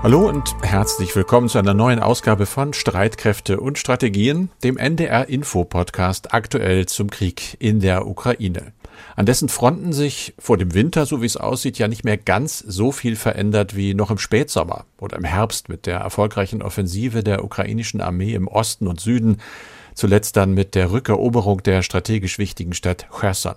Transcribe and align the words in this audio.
Hallo 0.00 0.28
und 0.28 0.54
herzlich 0.62 1.16
willkommen 1.16 1.48
zu 1.48 1.58
einer 1.58 1.74
neuen 1.74 1.98
Ausgabe 1.98 2.46
von 2.46 2.72
Streitkräfte 2.72 3.58
und 3.58 3.78
Strategien, 3.78 4.48
dem 4.62 4.76
NDR 4.76 5.28
Info 5.28 5.64
Podcast 5.64 6.32
aktuell 6.32 6.86
zum 6.86 7.10
Krieg 7.10 7.56
in 7.58 7.80
der 7.80 8.06
Ukraine. 8.06 8.72
An 9.16 9.26
dessen 9.26 9.48
Fronten 9.48 9.92
sich 9.92 10.34
vor 10.38 10.56
dem 10.56 10.72
Winter, 10.72 11.04
so 11.04 11.20
wie 11.20 11.26
es 11.26 11.36
aussieht, 11.36 11.78
ja 11.78 11.88
nicht 11.88 12.04
mehr 12.04 12.16
ganz 12.16 12.60
so 12.60 12.92
viel 12.92 13.16
verändert 13.16 13.74
wie 13.74 13.92
noch 13.92 14.12
im 14.12 14.18
Spätsommer 14.18 14.84
oder 15.00 15.16
im 15.16 15.24
Herbst 15.24 15.68
mit 15.68 15.84
der 15.86 15.98
erfolgreichen 15.98 16.62
Offensive 16.62 17.24
der 17.24 17.42
ukrainischen 17.42 18.00
Armee 18.00 18.34
im 18.34 18.46
Osten 18.46 18.86
und 18.86 19.00
Süden, 19.00 19.38
zuletzt 19.94 20.36
dann 20.36 20.54
mit 20.54 20.76
der 20.76 20.92
Rückeroberung 20.92 21.64
der 21.64 21.82
strategisch 21.82 22.38
wichtigen 22.38 22.72
Stadt 22.72 23.08
Cherson. 23.18 23.56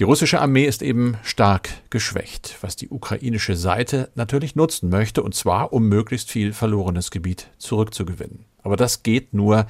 Die 0.00 0.04
russische 0.04 0.40
Armee 0.40 0.64
ist 0.64 0.82
eben 0.82 1.16
stark 1.22 1.68
geschwächt, 1.88 2.58
was 2.62 2.74
die 2.74 2.88
ukrainische 2.88 3.54
Seite 3.54 4.10
natürlich 4.16 4.56
nutzen 4.56 4.88
möchte, 4.88 5.22
und 5.22 5.36
zwar 5.36 5.72
um 5.72 5.88
möglichst 5.88 6.32
viel 6.32 6.52
verlorenes 6.52 7.12
Gebiet 7.12 7.48
zurückzugewinnen. 7.58 8.44
Aber 8.64 8.76
das 8.76 9.04
geht 9.04 9.34
nur, 9.34 9.66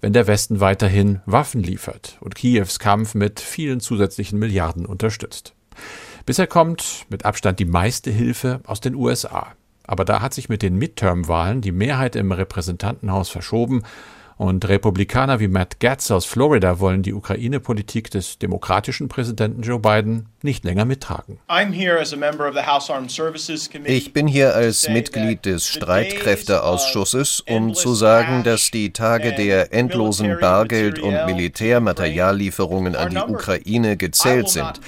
wenn 0.00 0.12
der 0.12 0.28
Westen 0.28 0.60
weiterhin 0.60 1.22
Waffen 1.26 1.60
liefert 1.60 2.18
und 2.20 2.36
Kiews 2.36 2.78
Kampf 2.78 3.14
mit 3.14 3.40
vielen 3.40 3.80
zusätzlichen 3.80 4.38
Milliarden 4.38 4.86
unterstützt. 4.86 5.54
Bisher 6.24 6.46
kommt 6.46 7.06
mit 7.08 7.24
Abstand 7.24 7.58
die 7.58 7.64
meiste 7.64 8.12
Hilfe 8.12 8.60
aus 8.66 8.80
den 8.80 8.94
USA. 8.94 9.54
Aber 9.86 10.04
da 10.04 10.22
hat 10.22 10.34
sich 10.34 10.48
mit 10.48 10.62
den 10.62 10.76
Midterm-Wahlen 10.76 11.60
die 11.60 11.72
Mehrheit 11.72 12.16
im 12.16 12.30
Repräsentantenhaus 12.30 13.28
verschoben 13.28 13.82
und 14.36 14.68
Republikaner 14.68 15.40
wie 15.40 15.48
Matt 15.48 15.80
Gaetz 15.80 16.10
aus 16.10 16.24
Florida 16.24 16.80
wollen 16.80 17.02
die 17.02 17.14
Ukraine-Politik 17.14 18.10
des 18.10 18.38
demokratischen 18.38 19.08
Präsidenten 19.08 19.62
Joe 19.62 19.78
Biden 19.78 20.26
nicht 20.42 20.64
länger 20.64 20.84
mittragen. 20.84 21.38
Ich 23.84 24.12
bin 24.12 24.26
hier 24.26 24.54
als 24.54 24.88
Mitglied 24.88 25.46
des 25.46 25.68
Streitkräfteausschusses, 25.68 27.40
um 27.48 27.74
zu 27.74 27.94
sagen, 27.94 28.42
dass 28.44 28.70
die 28.70 28.92
Tage 28.92 29.32
der 29.34 29.72
endlosen 29.72 30.38
Bargeld- 30.40 30.98
und 30.98 31.26
Militärmateriallieferungen 31.26 32.96
an 32.96 33.10
die 33.10 33.18
Ukraine 33.18 33.96
gezählt 33.96 34.48
sind. 34.48 34.80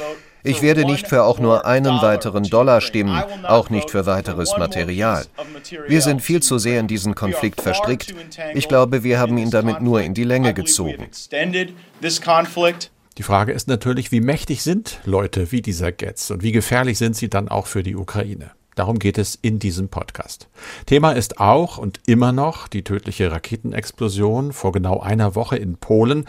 Ich 0.46 0.62
werde 0.62 0.84
nicht 0.84 1.08
für 1.08 1.24
auch 1.24 1.38
nur 1.38 1.66
einen 1.66 2.00
weiteren 2.00 2.44
Dollar 2.44 2.80
stimmen, 2.80 3.20
auch 3.42 3.68
nicht 3.68 3.90
für 3.90 4.06
weiteres 4.06 4.56
Material. 4.56 5.26
Wir 5.88 6.00
sind 6.00 6.22
viel 6.22 6.40
zu 6.42 6.58
sehr 6.58 6.80
in 6.80 6.86
diesen 6.86 7.14
Konflikt 7.14 7.60
verstrickt. 7.60 8.14
Ich 8.54 8.68
glaube, 8.68 9.02
wir 9.02 9.18
haben 9.18 9.36
ihn 9.38 9.50
damit 9.50 9.80
nur 9.80 10.02
in 10.02 10.14
die 10.14 10.24
Länge 10.24 10.54
gezogen. 10.54 11.08
Die 13.18 13.22
Frage 13.22 13.52
ist 13.52 13.66
natürlich, 13.66 14.12
wie 14.12 14.20
mächtig 14.20 14.62
sind 14.62 15.00
Leute 15.04 15.50
wie 15.50 15.62
dieser 15.62 15.90
Getz 15.90 16.30
und 16.30 16.42
wie 16.42 16.52
gefährlich 16.52 16.98
sind 16.98 17.16
sie 17.16 17.30
dann 17.30 17.48
auch 17.48 17.66
für 17.66 17.82
die 17.82 17.96
Ukraine? 17.96 18.52
Darum 18.76 18.98
geht 18.98 19.16
es 19.16 19.38
in 19.40 19.58
diesem 19.58 19.88
Podcast. 19.88 20.48
Thema 20.84 21.12
ist 21.12 21.40
auch 21.40 21.78
und 21.78 22.00
immer 22.06 22.32
noch 22.32 22.68
die 22.68 22.84
tödliche 22.84 23.32
Raketenexplosion 23.32 24.52
vor 24.52 24.70
genau 24.70 25.00
einer 25.00 25.34
Woche 25.34 25.56
in 25.56 25.78
Polen, 25.78 26.26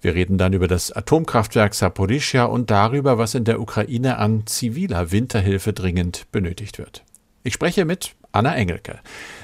wir 0.00 0.14
reden 0.14 0.38
dann 0.38 0.52
über 0.52 0.68
das 0.68 0.92
Atomkraftwerk 0.92 1.74
Saporischia 1.74 2.44
und 2.44 2.70
darüber, 2.70 3.18
was 3.18 3.34
in 3.34 3.44
der 3.44 3.60
Ukraine 3.60 4.18
an 4.18 4.46
ziviler 4.46 5.10
Winterhilfe 5.10 5.72
dringend 5.72 6.30
benötigt 6.30 6.78
wird. 6.78 7.04
Ich 7.42 7.54
spreche 7.54 7.84
mit 7.84 8.14
Anna 8.30 8.54
Engelke. 8.54 9.00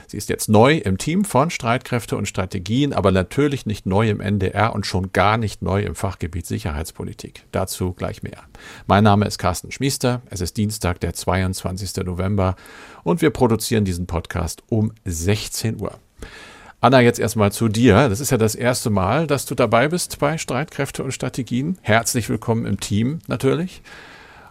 Sie 0.06 0.16
ist 0.16 0.28
jetzt 0.28 0.48
neu 0.48 0.76
im 0.76 0.98
Team 0.98 1.24
von 1.24 1.50
Streitkräfte 1.50 2.16
und 2.16 2.28
Strategien, 2.28 2.92
aber 2.92 3.10
natürlich 3.10 3.66
nicht 3.66 3.86
neu 3.86 4.08
im 4.10 4.20
NDR 4.20 4.74
und 4.74 4.86
schon 4.86 5.12
gar 5.12 5.38
nicht 5.38 5.62
neu 5.62 5.82
im 5.82 5.94
Fachgebiet 5.94 6.46
Sicherheitspolitik. 6.46 7.44
Dazu 7.50 7.94
gleich 7.94 8.22
mehr. 8.22 8.44
Mein 8.86 9.04
Name 9.04 9.26
ist 9.26 9.38
Carsten 9.38 9.72
Schmiester. 9.72 10.22
Es 10.30 10.40
ist 10.40 10.56
Dienstag, 10.56 11.00
der 11.00 11.14
22. 11.14 12.04
November 12.04 12.56
und 13.02 13.22
wir 13.22 13.30
produzieren 13.30 13.84
diesen 13.84 14.06
Podcast 14.06 14.62
um 14.68 14.92
16 15.04 15.80
Uhr. 15.80 15.98
Anna, 16.84 17.00
jetzt 17.00 17.18
erstmal 17.18 17.50
zu 17.50 17.68
dir. 17.68 18.10
Das 18.10 18.20
ist 18.20 18.30
ja 18.30 18.36
das 18.36 18.54
erste 18.54 18.90
Mal, 18.90 19.26
dass 19.26 19.46
du 19.46 19.54
dabei 19.54 19.88
bist 19.88 20.18
bei 20.18 20.36
Streitkräfte 20.36 21.02
und 21.02 21.12
Strategien. 21.12 21.78
Herzlich 21.80 22.28
willkommen 22.28 22.66
im 22.66 22.78
Team 22.78 23.20
natürlich. 23.26 23.80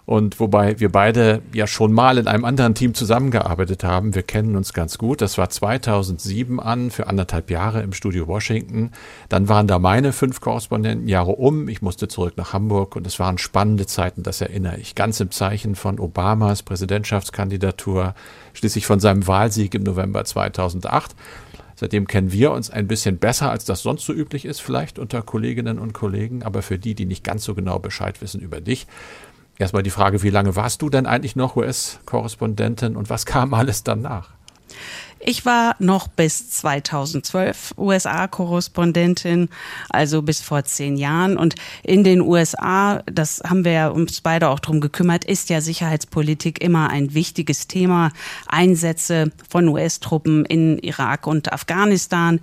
Und 0.08 0.40
wobei 0.40 0.80
wir 0.80 0.92
beide 0.92 1.44
ja 1.54 1.68
schon 1.68 1.94
mal 1.94 2.18
in 2.18 2.28
einem 2.28 2.44
anderen 2.44 2.74
Team 2.74 2.96
zusammengearbeitet 2.96 3.84
haben, 3.84 4.16
wir 4.16 4.24
kennen 4.24 4.56
uns 4.56 4.74
ganz 4.74 4.98
gut. 4.98 5.22
Das 5.22 5.38
war 5.38 5.52
2007 5.52 6.60
an, 6.60 6.90
für 6.90 7.06
anderthalb 7.06 7.52
Jahre 7.52 7.84
im 7.84 7.94
Studio 7.94 8.28
Washington. 8.28 8.94
Dann 9.30 9.48
waren 9.48 9.68
da 9.68 9.78
meine 9.78 10.12
fünf 10.12 10.42
Korrespondentenjahre 10.42 11.34
um. 11.34 11.70
Ich 11.70 11.84
musste 11.84 12.08
zurück 12.08 12.34
nach 12.36 12.52
Hamburg 12.52 12.96
und 12.96 13.06
es 13.06 13.20
waren 13.20 13.38
spannende 13.38 13.86
Zeiten, 13.86 14.24
das 14.24 14.42
erinnere 14.42 14.78
ich. 14.78 14.96
Ganz 14.96 15.20
im 15.20 15.30
Zeichen 15.30 15.76
von 15.76 16.00
Obamas 16.00 16.64
Präsidentschaftskandidatur, 16.64 18.16
schließlich 18.54 18.88
von 18.88 19.00
seinem 19.00 19.28
Wahlsieg 19.28 19.76
im 19.76 19.84
November 19.84 20.26
2008. 20.26 21.16
Seitdem 21.76 22.08
kennen 22.08 22.32
wir 22.32 22.52
uns 22.52 22.70
ein 22.70 22.88
bisschen 22.88 23.18
besser, 23.18 23.50
als 23.50 23.66
das 23.66 23.82
sonst 23.82 24.06
so 24.06 24.14
üblich 24.14 24.46
ist, 24.46 24.62
vielleicht 24.62 25.00
unter 25.00 25.22
Kolleginnen 25.22 25.80
und 25.80 25.94
Kollegen. 25.94 26.44
Aber 26.44 26.62
für 26.62 26.78
die, 26.78 26.96
die 26.96 27.06
nicht 27.06 27.24
ganz 27.24 27.44
so 27.44 27.56
genau 27.56 27.80
Bescheid 27.80 28.22
wissen 28.22 28.42
über 28.42 28.62
dich, 28.62 28.88
erstmal 29.58 29.84
die 29.84 29.90
Frage, 29.90 30.24
wie 30.24 30.30
lange 30.30 30.56
warst 30.56 30.82
du 30.82 30.90
denn 30.90 31.06
eigentlich 31.06 31.36
noch 31.36 31.56
US-Korrespondentin 31.56 32.96
und 32.96 33.10
was 33.10 33.26
kam 33.26 33.54
alles 33.54 33.84
danach? 33.84 34.30
Ich 35.26 35.46
war 35.46 35.78
noch 35.80 36.10
bis 36.10 36.50
2012 36.50 37.76
USA-Korrespondentin, 37.78 39.48
also 39.90 40.22
bis 40.22 40.42
vor 40.42 40.66
zehn 40.66 40.98
Jahren. 40.98 41.38
Und 41.38 41.56
in 41.82 42.04
den 42.04 42.20
USA, 42.20 43.02
das 43.06 43.42
haben 43.48 43.64
wir 43.64 43.94
uns 43.96 44.20
beide 44.20 44.50
auch 44.50 44.60
drum 44.60 44.82
gekümmert, 44.82 45.24
ist 45.24 45.50
ja 45.50 45.62
Sicherheitspolitik 45.62 46.62
immer 46.62 46.90
ein 46.90 47.14
wichtiges 47.14 47.68
Thema. 47.68 48.12
Einsätze 48.48 49.32
von 49.50 49.70
US-Truppen 49.70 50.44
in 50.44 50.78
Irak 50.80 51.26
und 51.26 51.54
Afghanistan. 51.54 52.42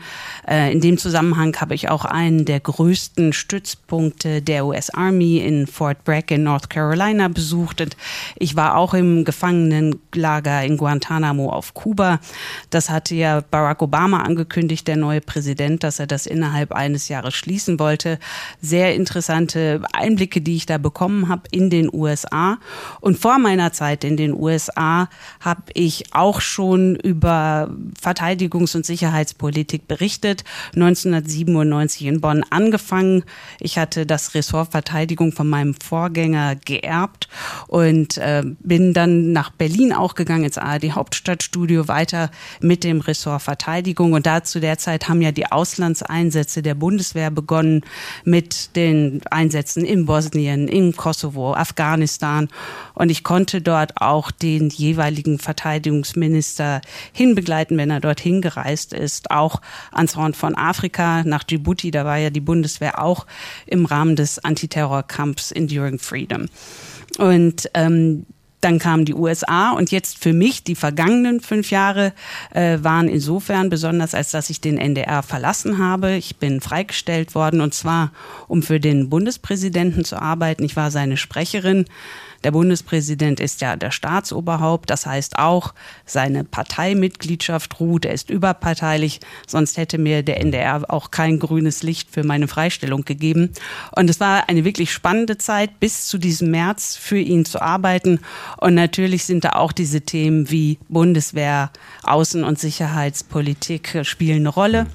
Äh, 0.49 0.73
in 0.73 0.81
dem 0.81 0.97
Zusammenhang 0.97 1.55
habe 1.61 1.75
ich 1.75 1.91
auch 1.91 2.07
einen 2.07 2.47
der 2.47 2.61
größten 2.61 3.35
Stützpunkte 3.35 4.41
der 4.41 4.65
US 4.65 4.89
Army 4.89 5.37
in 5.37 5.67
Fort 5.67 6.03
Bragg 6.05 6.35
in 6.35 6.45
North 6.45 6.71
Carolina 6.71 7.29
besucht. 7.29 7.83
Und 7.83 7.95
ich 8.37 8.57
war 8.57 8.79
auch 8.79 8.95
im 8.95 9.27
Gefangenenlager 9.27 10.65
in 10.65 10.79
Guantanamo 10.79 11.51
auf 11.51 11.75
Kuba. 11.75 12.21
Das 12.71 12.89
hatte 12.89 13.15
ja 13.15 13.41
Barack 13.41 13.83
Obama 13.83 14.23
angekündigt, 14.23 14.87
der 14.89 14.97
neue 14.97 15.21
Präsident, 15.21 15.83
dass 15.83 15.99
er 15.99 16.07
das 16.07 16.27
innerhalb 16.27 16.73
eines 16.73 17.09
Jahres 17.09 17.35
schließen 17.35 17.79
wollte. 17.79 18.19
Sehr 18.63 18.95
interessante 18.95 19.83
Einblicke, 19.93 20.41
die 20.41 20.57
ich 20.57 20.67
da 20.67 20.79
bekommen 20.79 21.29
habe 21.29 21.43
in 21.51 21.69
den 21.69 21.93
USA. 21.93 22.59
Und 23.01 23.19
vor 23.19 23.39
meiner 23.39 23.73
Zeit 23.73 24.05
in 24.05 24.17
den 24.17 24.33
USA 24.33 25.09
habe 25.41 25.63
ich 25.75 26.15
auch 26.15 26.41
schon 26.41 26.97
über 26.97 27.71
Verteidigungs- 28.01 28.77
und 28.77 28.87
Sicherheitspolitik 28.87 29.89
berichtet. 29.89 30.45
1997 30.75 32.07
in 32.07 32.21
Bonn 32.21 32.45
angefangen. 32.51 33.25
Ich 33.59 33.79
hatte 33.79 34.07
das 34.07 34.35
Ressort 34.35 34.71
Verteidigung 34.71 35.33
von 35.33 35.49
meinem 35.49 35.75
Vorgänger 35.75 36.57
geerbt 36.57 37.29
und 37.67 38.17
äh, 38.19 38.45
bin 38.61 38.93
dann 38.93 39.33
nach 39.33 39.51
Berlin 39.51 39.93
auch 39.93 40.15
gegangen 40.15 40.45
ins 40.45 40.59
ARD 40.59 40.93
Hauptstadtstudio 40.93 41.89
weiter 41.89 42.31
mit 42.61 42.85
dem 42.85 43.01
Ressort 43.01 43.43
Verteidigung. 43.43 44.13
Und 44.13 44.27
da 44.27 44.45
zu 44.45 44.61
der 44.61 44.79
Zeit 44.79 45.09
haben 45.09 45.23
ja 45.23 45.33
die 45.33 45.51
Auslandseinsätze 45.51 46.63
der 46.63 46.75
Bundeswehr 46.75 47.31
begonnen 47.31 47.83
mit 48.25 48.77
den 48.77 49.21
Einsätzen 49.31 49.85
in 49.85 50.07
Bosnien, 50.07 50.69
in 50.69 50.97
Kosovo, 50.97 51.55
Afghanistan. 51.55 52.49
Und 52.95 53.11
ich 53.11 53.25
konnte 53.25 53.63
dort 53.63 54.01
auch 54.01 54.31
den 54.31 54.69
jeweiligen 54.69 55.39
Verteidigungsminister 55.39 56.81
hinbegleiten, 57.13 57.77
wenn 57.77 57.91
er 57.91 58.01
dorthin 58.01 58.41
gereist 58.41 58.93
ist, 58.93 59.31
auch 59.31 59.61
ans 59.93 60.17
Horn 60.17 60.35
von 60.35 60.57
Afrika, 60.57 61.23
nach 61.25 61.45
Djibouti. 61.45 61.91
Da 61.91 62.05
war 62.05 62.19
ja 62.19 62.31
die 62.31 62.41
Bundeswehr 62.41 63.03
auch 63.03 63.27
im 63.67 63.87
Rahmen 63.87 64.17
des 64.17 64.39
Antiterrorkampfs 64.45 65.53
Enduring 65.53 65.99
Freedom. 65.99 66.47
Und 67.19 67.69
ähm, 67.75 68.27
dann 68.61 68.79
kamen 68.79 69.05
die 69.05 69.15
USA 69.15 69.71
und 69.71 69.91
jetzt 69.91 70.19
für 70.19 70.33
mich 70.33 70.65
die 70.65 70.75
vergangenen 70.75 71.41
fünf 71.41 71.71
Jahre 71.71 72.13
äh, 72.53 72.79
waren 72.83 73.09
insofern 73.09 73.71
besonders, 73.71 74.15
als 74.15 74.31
dass 74.31 74.51
ich 74.51 74.61
den 74.61 74.79
NDR 74.79 75.23
verlassen 75.23 75.79
habe. 75.79 76.17
Ich 76.17 76.37
bin 76.37 76.61
freigestellt 76.61 77.35
worden 77.35 77.61
und 77.61 77.75
zwar, 77.75 78.13
um 78.49 78.63
für 78.63 78.81
den 78.81 79.09
Bundespräsidenten 79.09 80.05
zu 80.05 80.21
arbeiten. 80.21 80.65
Ich 80.65 80.77
war 80.77 80.91
seine 80.91 81.17
Sprecherin. 81.17 81.87
Der 82.45 82.53
Bundespräsident 82.53 83.41
ist 83.41 83.61
ja 83.61 83.77
der 83.77 83.91
Staatsoberhaupt, 83.91 84.91
das 84.91 85.07
heißt 85.07 85.39
auch, 85.39 85.75
seine 86.07 86.45
Parteimitgliedschaft 86.45 87.81
ruht, 87.81 88.05
er 88.05 88.15
ist 88.15 88.31
überparteilich, 88.31 89.21
sonst 89.47 89.77
hätte 89.77 89.99
mir 89.99 90.23
der 90.23 90.41
NDR 90.41 90.85
auch 90.89 91.11
kein 91.11 91.39
grünes 91.39 91.83
Licht 91.83 92.11
für 92.11 92.25
meine 92.25 92.49
Freistellung 92.49 93.05
gegeben. 93.05 93.51
Und 93.95 94.09
es 94.09 94.21
war 94.21 94.49
eine 94.49 94.65
wirklich 94.65 94.93
spannende 94.93 95.39
Zeit, 95.39 95.81
bis 95.81 96.07
zu 96.07 96.19
diesem 96.19 96.51
März 96.51 96.97
für 96.97 97.19
ihn 97.19 97.45
zu 97.45 97.61
arbeiten. 97.61 98.21
Und 98.57 98.75
natürlich 98.75 99.25
sind 99.25 99.45
da 99.45 99.51
auch 99.51 99.73
diese 99.73 100.01
Themen 100.01 100.51
wie 100.51 100.79
Bundeswehr, 100.89 101.71
Außen- 102.03 102.45
und 102.45 102.59
Sicherheitspolitik 102.59 104.01
spielen 104.03 104.41
eine 104.41 104.49
Rolle. 104.49 104.87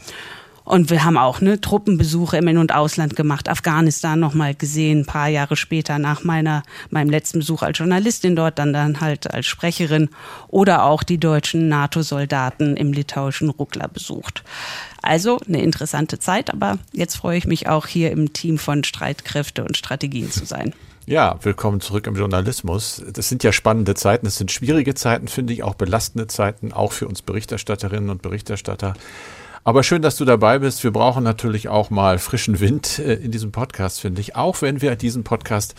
Und 0.65 0.89
wir 0.89 1.05
haben 1.05 1.17
auch 1.17 1.41
ne, 1.41 1.61
Truppenbesuche 1.61 2.37
im 2.37 2.47
In- 2.47 2.57
und 2.57 2.73
Ausland 2.73 3.15
gemacht, 3.15 3.47
Afghanistan 3.47 4.19
nochmal 4.19 4.55
gesehen, 4.55 5.01
ein 5.01 5.05
paar 5.05 5.27
Jahre 5.27 5.55
später 5.55 5.99
nach 5.99 6.23
meiner, 6.23 6.63
meinem 6.89 7.11
letzten 7.11 7.39
Besuch 7.39 7.61
als 7.61 7.77
Journalistin 7.77 8.35
dort, 8.35 8.57
dann, 8.57 8.73
dann 8.73 8.99
halt 8.99 9.31
als 9.31 9.45
Sprecherin 9.45 10.09
oder 10.47 10.83
auch 10.83 11.03
die 11.03 11.19
deutschen 11.19 11.69
NATO-Soldaten 11.69 12.75
im 12.77 12.93
litauischen 12.93 13.51
Ruckler 13.51 13.87
besucht. 13.87 14.43
Also 15.03 15.39
eine 15.47 15.61
interessante 15.61 16.17
Zeit, 16.17 16.51
aber 16.51 16.79
jetzt 16.91 17.17
freue 17.17 17.37
ich 17.37 17.45
mich 17.45 17.69
auch 17.69 17.85
hier 17.85 18.09
im 18.09 18.33
Team 18.33 18.57
von 18.57 18.83
Streitkräfte 18.83 19.63
und 19.63 19.77
Strategien 19.77 20.31
zu 20.31 20.45
sein. 20.45 20.73
Ja, 21.05 21.37
willkommen 21.43 21.81
zurück 21.81 22.07
im 22.07 22.15
Journalismus. 22.15 23.03
Das 23.13 23.29
sind 23.29 23.43
ja 23.43 23.51
spannende 23.51 23.93
Zeiten, 23.93 24.25
das 24.25 24.37
sind 24.37 24.51
schwierige 24.51 24.95
Zeiten, 24.95 25.27
finde 25.27 25.53
ich, 25.53 25.61
auch 25.61 25.75
belastende 25.75 26.25
Zeiten, 26.25 26.73
auch 26.73 26.91
für 26.91 27.07
uns 27.07 27.21
Berichterstatterinnen 27.21 28.09
und 28.09 28.23
Berichterstatter. 28.23 28.95
Aber 29.67 29.81
schön, 29.81 30.03
dass 30.03 30.15
du 30.15 30.25
dabei 30.25 30.59
bist. 30.59 30.83
Wir 30.83 30.91
brauchen 30.91 31.23
natürlich 31.23 31.69
auch 31.69 31.89
mal 31.89 32.19
frischen 32.19 32.59
Wind 32.59 32.99
äh, 32.99 33.15
in 33.15 33.31
diesem 33.31 33.51
Podcast, 33.51 33.99
finde 33.99 34.21
ich. 34.21 34.35
Auch 34.35 34.61
wenn 34.61 34.79
wir 34.83 34.95
diesen 34.95 35.23
Podcast 35.23 35.73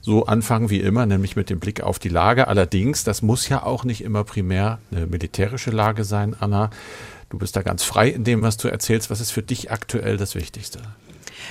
so 0.00 0.26
anfangen 0.26 0.70
wie 0.70 0.80
immer, 0.80 1.06
nämlich 1.06 1.36
mit 1.36 1.48
dem 1.48 1.60
Blick 1.60 1.80
auf 1.80 2.00
die 2.00 2.08
Lage. 2.08 2.48
Allerdings, 2.48 3.04
das 3.04 3.22
muss 3.22 3.48
ja 3.48 3.62
auch 3.62 3.84
nicht 3.84 4.02
immer 4.02 4.24
primär 4.24 4.80
eine 4.90 5.06
militärische 5.06 5.70
Lage 5.70 6.02
sein, 6.02 6.34
Anna. 6.40 6.70
Du 7.30 7.38
bist 7.38 7.54
da 7.54 7.62
ganz 7.62 7.84
frei 7.84 8.08
in 8.08 8.24
dem, 8.24 8.42
was 8.42 8.56
du 8.56 8.66
erzählst. 8.66 9.08
Was 9.08 9.20
ist 9.20 9.30
für 9.30 9.42
dich 9.42 9.70
aktuell 9.70 10.16
das 10.16 10.34
Wichtigste? 10.34 10.80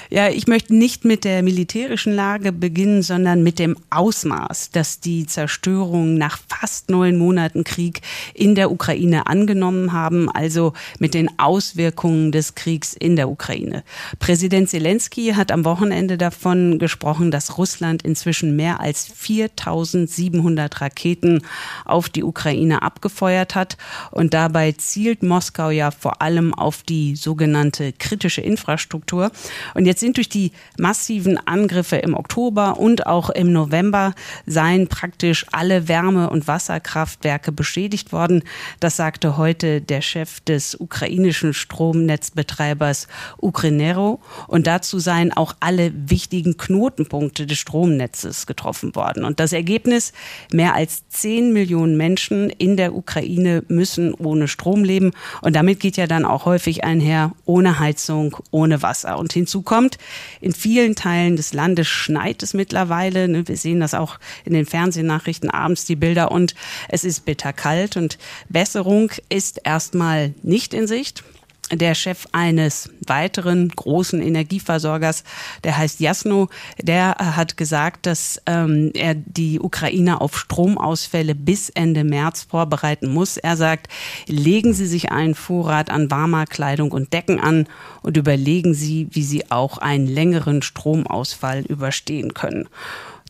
Ja, 0.09 0.27
ich 0.27 0.47
möchte 0.47 0.75
nicht 0.75 1.05
mit 1.05 1.23
der 1.23 1.41
militärischen 1.41 2.13
Lage 2.13 2.51
beginnen, 2.51 3.01
sondern 3.01 3.43
mit 3.43 3.59
dem 3.59 3.77
Ausmaß, 3.91 4.71
das 4.71 4.99
die 4.99 5.25
Zerstörung 5.25 6.15
nach 6.15 6.37
fast 6.59 6.89
neun 6.89 7.17
Monaten 7.17 7.63
Krieg 7.63 8.01
in 8.33 8.55
der 8.55 8.71
Ukraine 8.71 9.27
angenommen 9.27 9.93
haben, 9.93 10.29
also 10.29 10.73
mit 10.99 11.13
den 11.13 11.29
Auswirkungen 11.37 12.31
des 12.31 12.55
Kriegs 12.55 12.93
in 12.93 13.15
der 13.15 13.29
Ukraine. 13.29 13.83
Präsident 14.19 14.69
Zelensky 14.69 15.33
hat 15.35 15.51
am 15.51 15.65
Wochenende 15.65 16.17
davon 16.17 16.79
gesprochen, 16.79 17.29
dass 17.29 17.57
Russland 17.57 18.01
inzwischen 18.01 18.55
mehr 18.55 18.79
als 18.79 19.05
4700 19.05 20.81
Raketen 20.81 21.41
auf 21.85 22.09
die 22.09 22.23
Ukraine 22.23 22.81
abgefeuert 22.81 23.53
hat 23.53 23.77
und 24.11 24.33
dabei 24.33 24.71
zielt 24.71 25.21
Moskau 25.21 25.69
ja 25.69 25.91
vor 25.91 26.21
allem 26.21 26.53
auf 26.53 26.81
die 26.81 27.15
sogenannte 27.15 27.93
kritische 27.93 28.41
Infrastruktur. 28.41 29.31
Und 29.75 29.85
jetzt 29.85 29.99
sind 29.99 30.17
durch 30.17 30.29
die 30.29 30.51
massiven 30.79 31.37
Angriffe 31.45 31.97
im 31.97 32.15
Oktober 32.15 32.79
und 32.79 33.05
auch 33.05 33.29
im 33.29 33.51
November 33.51 34.13
seien 34.45 34.87
praktisch 34.87 35.45
alle 35.51 35.87
Wärme- 35.87 36.29
und 36.29 36.46
Wasserkraftwerke 36.47 37.51
beschädigt 37.51 38.11
worden. 38.11 38.43
Das 38.79 38.95
sagte 38.95 39.37
heute 39.37 39.81
der 39.81 40.01
Chef 40.01 40.39
des 40.41 40.75
ukrainischen 40.75 41.53
Stromnetzbetreibers 41.53 43.07
Ukrenero. 43.41 44.19
Und 44.47 44.67
dazu 44.67 44.99
seien 44.99 45.33
auch 45.33 45.53
alle 45.59 45.91
wichtigen 45.93 46.57
Knotenpunkte 46.57 47.45
des 47.45 47.57
Stromnetzes 47.57 48.47
getroffen 48.47 48.95
worden. 48.95 49.25
Und 49.25 49.39
das 49.39 49.53
Ergebnis, 49.53 50.13
mehr 50.51 50.75
als 50.75 51.07
10 51.09 51.53
Millionen 51.53 51.97
Menschen 51.97 52.49
in 52.49 52.77
der 52.77 52.95
Ukraine 52.95 53.63
müssen 53.67 54.13
ohne 54.13 54.47
Strom 54.47 54.83
leben. 54.83 55.11
Und 55.41 55.55
damit 55.55 55.79
geht 55.79 55.97
ja 55.97 56.07
dann 56.07 56.25
auch 56.25 56.45
häufig 56.45 56.83
einher 56.83 57.33
ohne 57.45 57.79
Heizung, 57.79 58.37
ohne 58.51 58.81
Wasser. 58.81 59.17
Und 59.17 59.33
hinzu 59.33 59.61
kommt. 59.61 59.97
In 60.41 60.53
vielen 60.53 60.95
Teilen 60.95 61.35
des 61.35 61.53
Landes 61.53 61.87
schneit 61.87 62.43
es 62.43 62.53
mittlerweile. 62.53 63.27
Ne? 63.27 63.47
Wir 63.47 63.57
sehen 63.57 63.79
das 63.79 63.93
auch 63.93 64.19
in 64.45 64.53
den 64.53 64.65
Fernsehnachrichten 64.65 65.49
abends, 65.49 65.85
die 65.85 65.95
Bilder. 65.95 66.31
Und 66.37 66.53
es 66.87 67.03
ist 67.03 67.25
bitterkalt 67.25 67.97
und 67.97 68.19
Besserung 68.47 69.11
ist 69.27 69.59
erstmal 69.63 70.35
nicht 70.43 70.75
in 70.75 70.85
Sicht 70.85 71.23
der 71.71 71.95
Chef 71.95 72.27
eines 72.31 72.89
weiteren 73.05 73.67
großen 73.69 74.21
Energieversorgers, 74.21 75.23
der 75.63 75.77
heißt 75.77 75.99
Jasno, 75.99 76.47
der 76.81 77.15
hat 77.19 77.57
gesagt, 77.57 78.05
dass 78.05 78.41
ähm, 78.45 78.91
er 78.93 79.15
die 79.15 79.59
Ukraine 79.59 80.21
auf 80.21 80.37
Stromausfälle 80.37 81.35
bis 81.35 81.69
Ende 81.69 82.03
März 82.03 82.47
vorbereiten 82.49 83.09
muss. 83.13 83.35
Er 83.35 83.57
sagt, 83.57 83.87
legen 84.27 84.73
Sie 84.73 84.87
sich 84.87 85.11
einen 85.11 85.35
Vorrat 85.35 85.89
an 85.89 86.09
warmer 86.09 86.45
Kleidung 86.45 86.91
und 86.91 87.11
Decken 87.11 87.39
an 87.39 87.67
und 88.01 88.15
überlegen 88.15 88.73
Sie, 88.73 89.09
wie 89.11 89.23
Sie 89.23 89.51
auch 89.51 89.77
einen 89.77 90.07
längeren 90.07 90.61
Stromausfall 90.61 91.65
überstehen 91.65 92.33
können. 92.33 92.69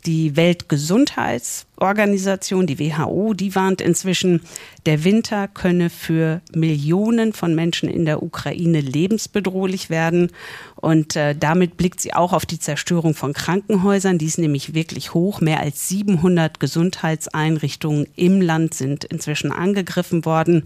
Die 0.05 0.35
Weltgesundheitsorganisation, 0.35 2.67
die 2.67 2.79
WHO, 2.79 3.33
die 3.33 3.55
warnt 3.55 3.81
inzwischen, 3.81 4.41
der 4.85 5.03
Winter 5.03 5.49
könne 5.49 5.89
für 5.89 6.41
Millionen 6.53 7.33
von 7.33 7.55
Menschen 7.55 7.89
in 7.89 8.05
der 8.05 8.23
Ukraine 8.23 8.79
lebensbedrohlich 8.79 9.89
werden. 9.89 10.31
Und 10.75 11.15
äh, 11.15 11.35
damit 11.35 11.75
blickt 11.75 11.99
sie 11.99 12.13
auch 12.13 12.31
auf 12.31 12.45
die 12.45 12.59
Zerstörung 12.59 13.15
von 13.15 13.33
Krankenhäusern. 13.33 14.17
Die 14.17 14.27
ist 14.27 14.37
nämlich 14.37 14.73
wirklich 14.73 15.13
hoch. 15.13 15.41
Mehr 15.41 15.59
als 15.59 15.89
700 15.89 16.57
Gesundheitseinrichtungen 16.59 18.07
im 18.15 18.41
Land 18.41 18.75
sind 18.75 19.03
inzwischen 19.03 19.51
angegriffen 19.51 20.23
worden. 20.23 20.63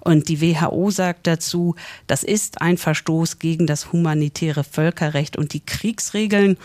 Und 0.00 0.28
die 0.28 0.42
WHO 0.42 0.90
sagt 0.90 1.26
dazu, 1.26 1.76
das 2.06 2.24
ist 2.24 2.60
ein 2.60 2.76
Verstoß 2.76 3.38
gegen 3.38 3.66
das 3.66 3.92
humanitäre 3.92 4.64
Völkerrecht 4.64 5.38
und 5.38 5.54
die 5.54 5.64
Kriegsregeln. 5.64 6.58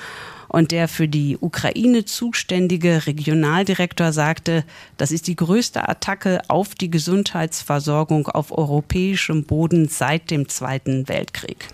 Und 0.49 0.71
der 0.71 0.87
für 0.87 1.07
die 1.07 1.37
Ukraine 1.39 2.05
zuständige 2.05 3.05
Regionaldirektor 3.05 4.11
sagte, 4.11 4.63
das 4.97 5.11
ist 5.11 5.27
die 5.27 5.35
größte 5.35 5.87
Attacke 5.87 6.41
auf 6.47 6.75
die 6.75 6.89
Gesundheitsversorgung 6.89 8.27
auf 8.27 8.51
europäischem 8.51 9.43
Boden 9.43 9.87
seit 9.87 10.31
dem 10.31 10.47
Zweiten 10.49 11.07
Weltkrieg. 11.07 11.67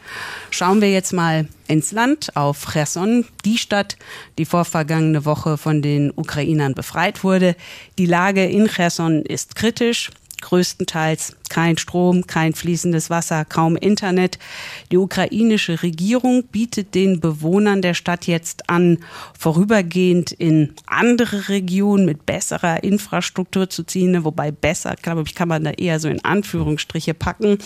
Schauen 0.50 0.81
wir 0.81 0.92
jetzt 0.92 1.14
mal 1.14 1.48
ins 1.68 1.92
Land 1.92 2.36
auf 2.36 2.72
Cherson, 2.72 3.25
die 3.46 3.58
Stadt, 3.58 3.98
die 4.38 4.46
vorvergangene 4.46 5.26
Woche 5.26 5.58
von 5.58 5.81
den 5.81 6.12
Ukrainern 6.16 6.74
befreit 6.74 7.24
wurde. 7.24 7.56
Die 7.98 8.06
Lage 8.06 8.46
in 8.46 8.68
Cherson 8.68 9.22
ist 9.22 9.56
kritisch 9.56 10.12
größtenteils 10.44 11.36
kein 11.50 11.78
Strom, 11.78 12.25
kein 12.25 12.54
fließendes 12.54 13.10
Wasser, 13.10 13.45
kaum 13.45 13.75
Internet. 13.75 14.40
Die 14.92 14.98
ukrainische 14.98 15.84
Regierung 15.84 16.44
bietet 16.45 16.95
den 16.95 17.19
Bewohnern 17.19 17.81
der 17.81 17.94
Stadt 17.94 18.25
jetzt 18.28 18.69
an, 18.69 19.00
vorübergehend 19.38 20.31
in 20.31 20.74
andere 20.88 21.50
Regionen 21.50 22.06
mit 22.06 22.25
besserer 22.25 22.84
Infrastruktur 22.84 23.69
zu 23.69 23.84
ziehen, 23.84 24.24
wobei 24.24 24.51
besser, 24.51 24.95
glaube 25.01 25.24
ich, 25.28 25.36
kann 25.36 25.48
man 25.48 25.63
da 25.63 25.72
eher 25.72 26.00
so 26.00 26.10
in 26.10 26.25
Anführungsstriche 26.25 27.13
packen, 27.13 27.60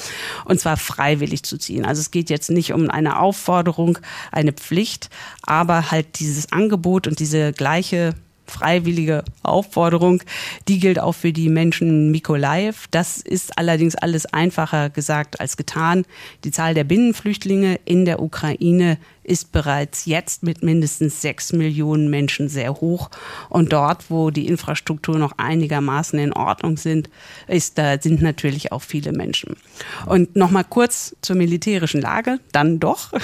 und 0.46 0.60
zwar 0.60 0.78
freiwillig 0.78 1.44
zu 1.44 1.58
ziehen. 1.58 1.86
Also 1.86 2.02
es 2.02 2.12
geht 2.12 2.30
jetzt 2.30 2.50
nicht 2.50 2.74
um 2.74 2.90
eine 2.90 3.20
Aufforderung, 3.20 4.00
eine 4.32 4.54
Pflicht, 4.54 5.10
aber 5.44 5.92
halt 5.92 6.20
dieses 6.20 6.52
Angebot 6.52 7.08
und 7.08 7.20
diese 7.20 7.54
gleiche 7.54 8.16
freiwillige 8.48 9.24
Aufforderung. 9.44 10.24
Die 10.68 10.80
gilt 10.80 11.00
auch 11.00 11.14
für 11.14 11.34
die 11.34 11.50
Menschen 11.50 12.12
Mikolaev. 12.12 12.88
Das 12.92 13.18
ist 13.18 13.58
allerdings 13.58 13.96
alles 13.96 14.26
einfacher 14.26 14.90
gesagt 14.90 15.40
als 15.40 15.58
getan. 15.58 16.06
Die 16.44 16.52
Zahl 16.52 16.74
der 16.74 16.84
Binnenflüchtlinge 16.84 17.80
in 17.86 18.06
der 18.06 18.22
Ukraine 18.22 18.98
ist 19.28 19.52
bereits 19.52 20.06
jetzt 20.06 20.42
mit 20.42 20.64
mindestens 20.64 21.22
sechs 21.22 21.52
Millionen 21.52 22.10
Menschen 22.10 22.48
sehr 22.48 22.76
hoch. 22.76 23.10
Und 23.50 23.74
dort, 23.74 24.10
wo 24.10 24.32
die 24.32 24.48
Infrastruktur 24.48 25.18
noch 25.18 25.34
einigermaßen 25.38 26.18
in 26.18 26.34
Ordnung 26.34 26.78
sind, 26.78 27.10
ist, 27.48 27.78
da 27.78 28.02
sind 28.02 28.22
natürlich 28.22 28.72
auch 28.72 28.82
viele 28.82 29.12
Menschen. 29.12 29.58
Und 30.06 30.36
nochmal 30.36 30.64
kurz 30.64 31.16
zur 31.22 31.36
militärischen 31.36 32.02
Lage, 32.02 32.40
dann 32.54 32.80
doch. 32.80 33.12
Mhm. 33.12 33.20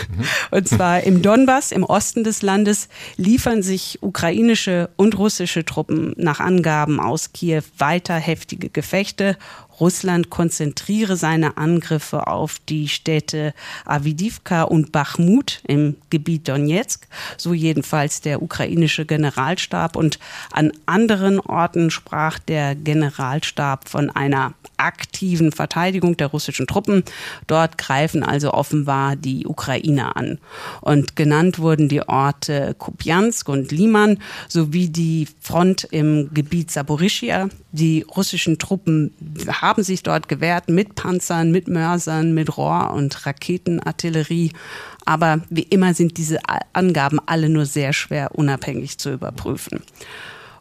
Und 0.51 0.67
zwar 0.67 1.03
im 1.03 1.21
Donbass, 1.21 1.71
im 1.71 1.83
Osten 1.83 2.25
des 2.25 2.41
Landes, 2.41 2.89
liefern 3.15 3.63
sich 3.63 3.99
ukrainische 4.01 4.89
und 4.97 5.17
russische 5.17 5.63
Truppen 5.63 6.13
nach 6.17 6.41
Angaben 6.41 6.99
aus 6.99 7.31
Kiew 7.31 7.63
weiter 7.77 8.15
heftige 8.15 8.69
Gefechte. 8.69 9.37
Russland 9.83 10.29
konzentriere 10.29 11.17
seine 11.17 11.57
Angriffe 11.57 12.27
auf 12.27 12.59
die 12.69 12.87
Städte 12.87 13.53
Avidivka 13.83 14.63
und 14.63 14.93
Bachmut 14.93 15.59
im 15.67 15.97
Gebiet 16.09 16.47
Donetsk, 16.47 17.05
so 17.35 17.53
jedenfalls 17.53 18.21
der 18.21 18.41
ukrainische 18.41 19.05
Generalstab. 19.05 19.97
Und 19.97 20.19
an 20.53 20.71
anderen 20.85 21.41
Orten 21.41 21.91
sprach 21.91 22.39
der 22.39 22.75
Generalstab 22.75 23.89
von 23.89 24.09
einer 24.09 24.53
aktiven 24.83 25.51
Verteidigung 25.51 26.17
der 26.17 26.27
russischen 26.27 26.67
Truppen. 26.67 27.03
Dort 27.47 27.77
greifen 27.77 28.23
also 28.23 28.53
offenbar 28.53 29.15
die 29.15 29.47
Ukrainer 29.47 30.17
an. 30.17 30.39
Und 30.81 31.15
genannt 31.15 31.59
wurden 31.59 31.89
die 31.89 32.07
Orte 32.07 32.75
Kupiansk 32.77 33.49
und 33.49 33.71
Liman 33.71 34.19
sowie 34.47 34.89
die 34.89 35.27
Front 35.41 35.87
im 35.91 36.33
Gebiet 36.33 36.71
Saporischia. 36.71 37.49
Die 37.71 38.05
russischen 38.15 38.59
Truppen 38.59 39.13
haben 39.47 39.83
sich 39.83 40.03
dort 40.03 40.27
gewehrt 40.27 40.69
mit 40.69 40.95
Panzern, 40.95 41.51
mit 41.51 41.67
Mörsern, 41.67 42.33
mit 42.33 42.57
Rohr- 42.57 42.93
und 42.93 43.25
Raketenartillerie. 43.25 44.51
Aber 45.05 45.41
wie 45.49 45.63
immer 45.63 45.93
sind 45.93 46.17
diese 46.17 46.39
Angaben 46.73 47.19
alle 47.25 47.49
nur 47.49 47.65
sehr 47.65 47.93
schwer 47.93 48.31
unabhängig 48.35 48.97
zu 48.97 49.11
überprüfen. 49.11 49.81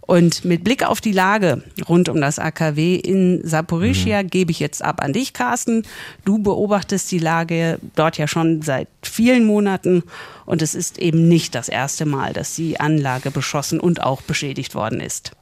Und 0.05 0.45
mit 0.45 0.65
Blick 0.65 0.85
auf 0.85 1.01
die 1.01 1.13
Lage 1.13 1.63
rund 1.89 2.09
um 2.09 2.21
das 2.21 2.39
AKW 2.41 2.97
in 2.97 3.41
Saporischia 3.45 4.23
mhm. 4.23 4.29
gebe 4.29 4.51
ich 4.51 4.59
jetzt 4.59 4.83
ab 4.83 5.01
an 5.03 5.13
dich, 5.13 5.33
Carsten. 5.33 5.85
Du 6.25 6.39
beobachtest 6.39 7.11
die 7.13 7.21
Lage 7.21 7.79
dort 7.95 8.19
ja 8.19 8.27
schon 8.27 8.63
seit 8.63 8.89
vielen 9.03 9.45
Monaten 9.45 10.03
und 10.45 10.61
es 10.61 10.75
ist 10.75 10.99
eben 10.99 11.29
nicht 11.29 11.55
das 11.55 11.69
erste 11.69 12.05
Mal, 12.05 12.33
dass 12.33 12.57
die 12.57 12.81
Anlage 12.81 13.31
beschossen 13.31 13.79
und 13.79 14.03
auch 14.03 14.23
beschädigt 14.23 14.75
worden 14.75 15.01
ist. 15.01 15.33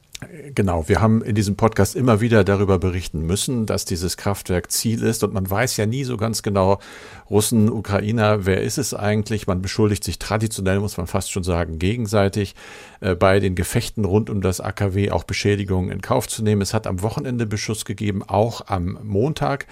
Genau, 0.53 0.87
wir 0.87 1.01
haben 1.01 1.23
in 1.23 1.33
diesem 1.33 1.55
Podcast 1.55 1.95
immer 1.95 2.21
wieder 2.21 2.43
darüber 2.43 2.77
berichten 2.77 3.25
müssen, 3.25 3.65
dass 3.65 3.85
dieses 3.85 4.17
Kraftwerk 4.17 4.71
Ziel 4.71 5.01
ist 5.01 5.23
und 5.23 5.33
man 5.33 5.49
weiß 5.49 5.77
ja 5.77 5.87
nie 5.87 6.03
so 6.03 6.15
ganz 6.15 6.43
genau, 6.43 6.79
Russen, 7.27 7.71
Ukrainer, 7.71 8.45
wer 8.45 8.61
ist 8.61 8.77
es 8.77 8.93
eigentlich? 8.93 9.47
Man 9.47 9.63
beschuldigt 9.63 10.03
sich 10.03 10.19
traditionell, 10.19 10.79
muss 10.79 10.97
man 10.97 11.07
fast 11.07 11.31
schon 11.31 11.43
sagen, 11.43 11.79
gegenseitig 11.79 12.53
äh, 12.99 13.15
bei 13.15 13.39
den 13.39 13.55
Gefechten 13.55 14.05
rund 14.05 14.29
um 14.29 14.41
das 14.41 14.61
AKW 14.61 15.09
auch 15.09 15.23
Beschädigungen 15.23 15.89
in 15.89 16.01
Kauf 16.01 16.27
zu 16.27 16.43
nehmen. 16.43 16.61
Es 16.61 16.75
hat 16.75 16.85
am 16.85 17.01
Wochenende 17.01 17.47
Beschuss 17.47 17.83
gegeben, 17.83 18.21
auch 18.21 18.67
am 18.67 18.99
Montag. 19.01 19.65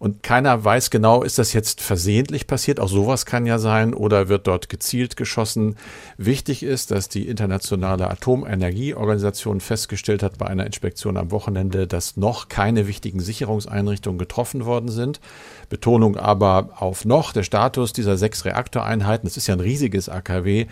Und 0.00 0.22
keiner 0.22 0.64
weiß 0.64 0.88
genau, 0.88 1.22
ist 1.22 1.38
das 1.38 1.52
jetzt 1.52 1.82
versehentlich 1.82 2.46
passiert? 2.46 2.80
Auch 2.80 2.88
sowas 2.88 3.26
kann 3.26 3.44
ja 3.44 3.58
sein 3.58 3.92
oder 3.92 4.30
wird 4.30 4.46
dort 4.46 4.70
gezielt 4.70 5.14
geschossen. 5.14 5.76
Wichtig 6.16 6.62
ist, 6.62 6.90
dass 6.90 7.10
die 7.10 7.28
Internationale 7.28 8.10
Atomenergieorganisation 8.10 9.60
festgestellt 9.60 10.22
hat 10.22 10.38
bei 10.38 10.46
einer 10.46 10.64
Inspektion 10.64 11.18
am 11.18 11.30
Wochenende, 11.30 11.86
dass 11.86 12.16
noch 12.16 12.48
keine 12.48 12.86
wichtigen 12.86 13.20
Sicherungseinrichtungen 13.20 14.18
getroffen 14.18 14.64
worden 14.64 14.88
sind. 14.88 15.20
Betonung 15.68 16.16
aber 16.16 16.70
auf 16.76 17.04
noch. 17.04 17.34
Der 17.34 17.42
Status 17.42 17.92
dieser 17.92 18.16
sechs 18.16 18.46
Reaktoreinheiten, 18.46 19.28
das 19.28 19.36
ist 19.36 19.48
ja 19.48 19.54
ein 19.54 19.60
riesiges 19.60 20.08
AKW, 20.08 20.64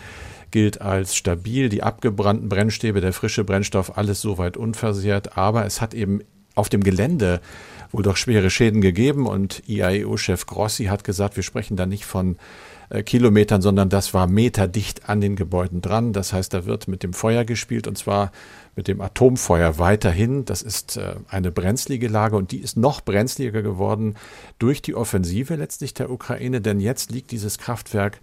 gilt 0.49 0.81
als 0.81 1.15
stabil. 1.15 1.69
Die 1.69 1.83
abgebrannten 1.83 2.49
Brennstäbe, 2.49 2.99
der 2.99 3.13
frische 3.13 3.43
Brennstoff, 3.43 3.95
alles 3.95 4.21
soweit 4.21 4.57
unversehrt. 4.57 5.37
Aber 5.37 5.67
es 5.67 5.81
hat 5.81 5.93
eben 5.93 6.21
auf 6.55 6.69
dem 6.69 6.83
Gelände 6.83 7.41
wohl 7.91 8.03
doch 8.03 8.17
schwere 8.17 8.49
Schäden 8.49 8.81
gegeben 8.81 9.27
und 9.27 9.63
IAEO-Chef 9.67 10.45
Grossi 10.45 10.85
hat 10.85 11.03
gesagt, 11.03 11.35
wir 11.35 11.43
sprechen 11.43 11.77
da 11.77 11.85
nicht 11.85 12.05
von 12.05 12.37
äh, 12.89 13.03
Kilometern, 13.03 13.61
sondern 13.61 13.89
das 13.89 14.13
war 14.13 14.27
meterdicht 14.27 15.09
an 15.09 15.21
den 15.21 15.35
Gebäuden 15.35 15.81
dran. 15.81 16.13
Das 16.13 16.33
heißt, 16.33 16.53
da 16.53 16.65
wird 16.65 16.87
mit 16.87 17.03
dem 17.03 17.13
Feuer 17.13 17.45
gespielt 17.45 17.87
und 17.87 17.97
zwar 17.97 18.31
mit 18.75 18.87
dem 18.87 19.01
Atomfeuer 19.01 19.77
weiterhin. 19.77 20.45
Das 20.45 20.61
ist 20.61 20.97
äh, 20.97 21.15
eine 21.29 21.51
brenzlige 21.51 22.07
Lage 22.07 22.35
und 22.35 22.51
die 22.51 22.59
ist 22.59 22.77
noch 22.77 23.01
brenzliger 23.01 23.61
geworden 23.61 24.15
durch 24.57 24.81
die 24.81 24.95
Offensive 24.95 25.55
letztlich 25.55 25.93
der 25.93 26.09
Ukraine, 26.09 26.61
denn 26.61 26.79
jetzt 26.79 27.11
liegt 27.11 27.31
dieses 27.31 27.57
Kraftwerk 27.57 28.19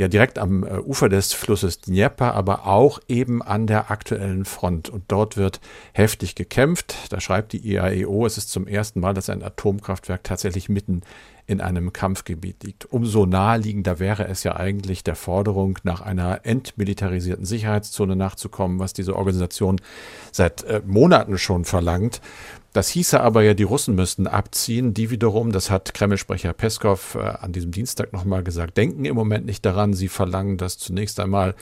ja 0.00 0.08
direkt 0.08 0.38
am 0.38 0.64
äh, 0.64 0.78
Ufer 0.78 1.10
des 1.10 1.34
Flusses 1.34 1.78
Dnieper, 1.82 2.34
aber 2.34 2.66
auch 2.66 3.00
eben 3.06 3.42
an 3.42 3.66
der 3.66 3.90
aktuellen 3.90 4.46
Front. 4.46 4.88
Und 4.88 5.04
dort 5.08 5.36
wird 5.36 5.60
heftig 5.92 6.34
gekämpft. 6.34 6.94
Da 7.10 7.20
schreibt 7.20 7.52
die 7.52 7.58
IAEO, 7.58 8.24
es 8.24 8.38
ist 8.38 8.50
zum 8.50 8.66
ersten 8.66 9.00
Mal, 9.00 9.12
dass 9.12 9.28
ein 9.28 9.42
Atomkraftwerk 9.42 10.24
tatsächlich 10.24 10.70
mitten 10.70 11.02
in 11.46 11.60
einem 11.60 11.92
Kampfgebiet 11.92 12.62
liegt. 12.62 12.86
Umso 12.86 13.26
naheliegender 13.26 13.98
wäre 13.98 14.26
es 14.26 14.42
ja 14.42 14.56
eigentlich 14.56 15.04
der 15.04 15.16
Forderung, 15.16 15.78
nach 15.82 16.00
einer 16.00 16.46
entmilitarisierten 16.46 17.44
Sicherheitszone 17.44 18.16
nachzukommen, 18.16 18.78
was 18.78 18.94
diese 18.94 19.16
Organisation 19.16 19.82
seit 20.32 20.62
äh, 20.62 20.80
Monaten 20.86 21.36
schon 21.36 21.66
verlangt. 21.66 22.22
Das 22.72 22.88
hieße 22.88 23.20
aber 23.20 23.42
ja, 23.42 23.54
die 23.54 23.64
Russen 23.64 23.96
müssten 23.96 24.28
abziehen. 24.28 24.94
Die 24.94 25.10
wiederum, 25.10 25.50
das 25.50 25.70
hat 25.70 25.92
Kreml-Sprecher 25.92 26.52
Peskov 26.52 27.16
äh, 27.16 27.18
an 27.20 27.52
diesem 27.52 27.72
Dienstag 27.72 28.12
nochmal 28.12 28.44
gesagt, 28.44 28.76
denken 28.76 29.04
im 29.04 29.16
Moment 29.16 29.44
nicht 29.44 29.64
daran. 29.66 29.92
Sie 29.92 30.08
verlangen, 30.08 30.56
dass 30.56 30.78
zunächst 30.78 31.18
einmal 31.18 31.56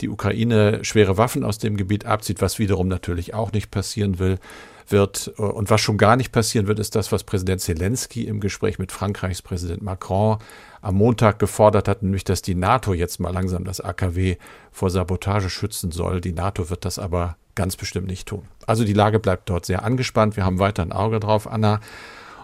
die 0.00 0.08
Ukraine 0.08 0.84
schwere 0.84 1.16
Waffen 1.16 1.44
aus 1.44 1.58
dem 1.58 1.76
Gebiet 1.76 2.06
abzieht, 2.06 2.40
was 2.40 2.58
wiederum 2.58 2.88
natürlich 2.88 3.34
auch 3.34 3.52
nicht 3.52 3.70
passieren 3.70 4.20
will 4.20 4.38
wird. 4.86 5.32
Äh, 5.36 5.42
und 5.42 5.68
was 5.68 5.80
schon 5.80 5.98
gar 5.98 6.14
nicht 6.14 6.30
passieren 6.30 6.68
wird, 6.68 6.78
ist 6.78 6.94
das, 6.94 7.10
was 7.10 7.24
Präsident 7.24 7.60
Zelensky 7.60 8.24
im 8.24 8.38
Gespräch 8.38 8.78
mit 8.78 8.92
Frankreichs 8.92 9.42
Präsident 9.42 9.82
Macron 9.82 10.38
am 10.80 10.94
Montag 10.94 11.40
gefordert 11.40 11.88
hat, 11.88 12.04
nämlich 12.04 12.22
dass 12.22 12.40
die 12.40 12.54
NATO 12.54 12.94
jetzt 12.94 13.18
mal 13.18 13.32
langsam 13.32 13.64
das 13.64 13.80
AKW 13.80 14.36
vor 14.70 14.90
Sabotage 14.90 15.50
schützen 15.50 15.90
soll. 15.90 16.20
Die 16.20 16.32
NATO 16.32 16.70
wird 16.70 16.84
das 16.84 17.00
aber 17.00 17.36
ganz 17.54 17.76
bestimmt 17.76 18.06
nicht 18.06 18.28
tun. 18.28 18.46
Also 18.66 18.84
die 18.84 18.92
Lage 18.92 19.18
bleibt 19.18 19.48
dort 19.50 19.66
sehr 19.66 19.84
angespannt. 19.84 20.36
Wir 20.36 20.44
haben 20.44 20.58
weiter 20.58 20.82
ein 20.82 20.92
Auge 20.92 21.20
drauf, 21.20 21.50
Anna. 21.50 21.80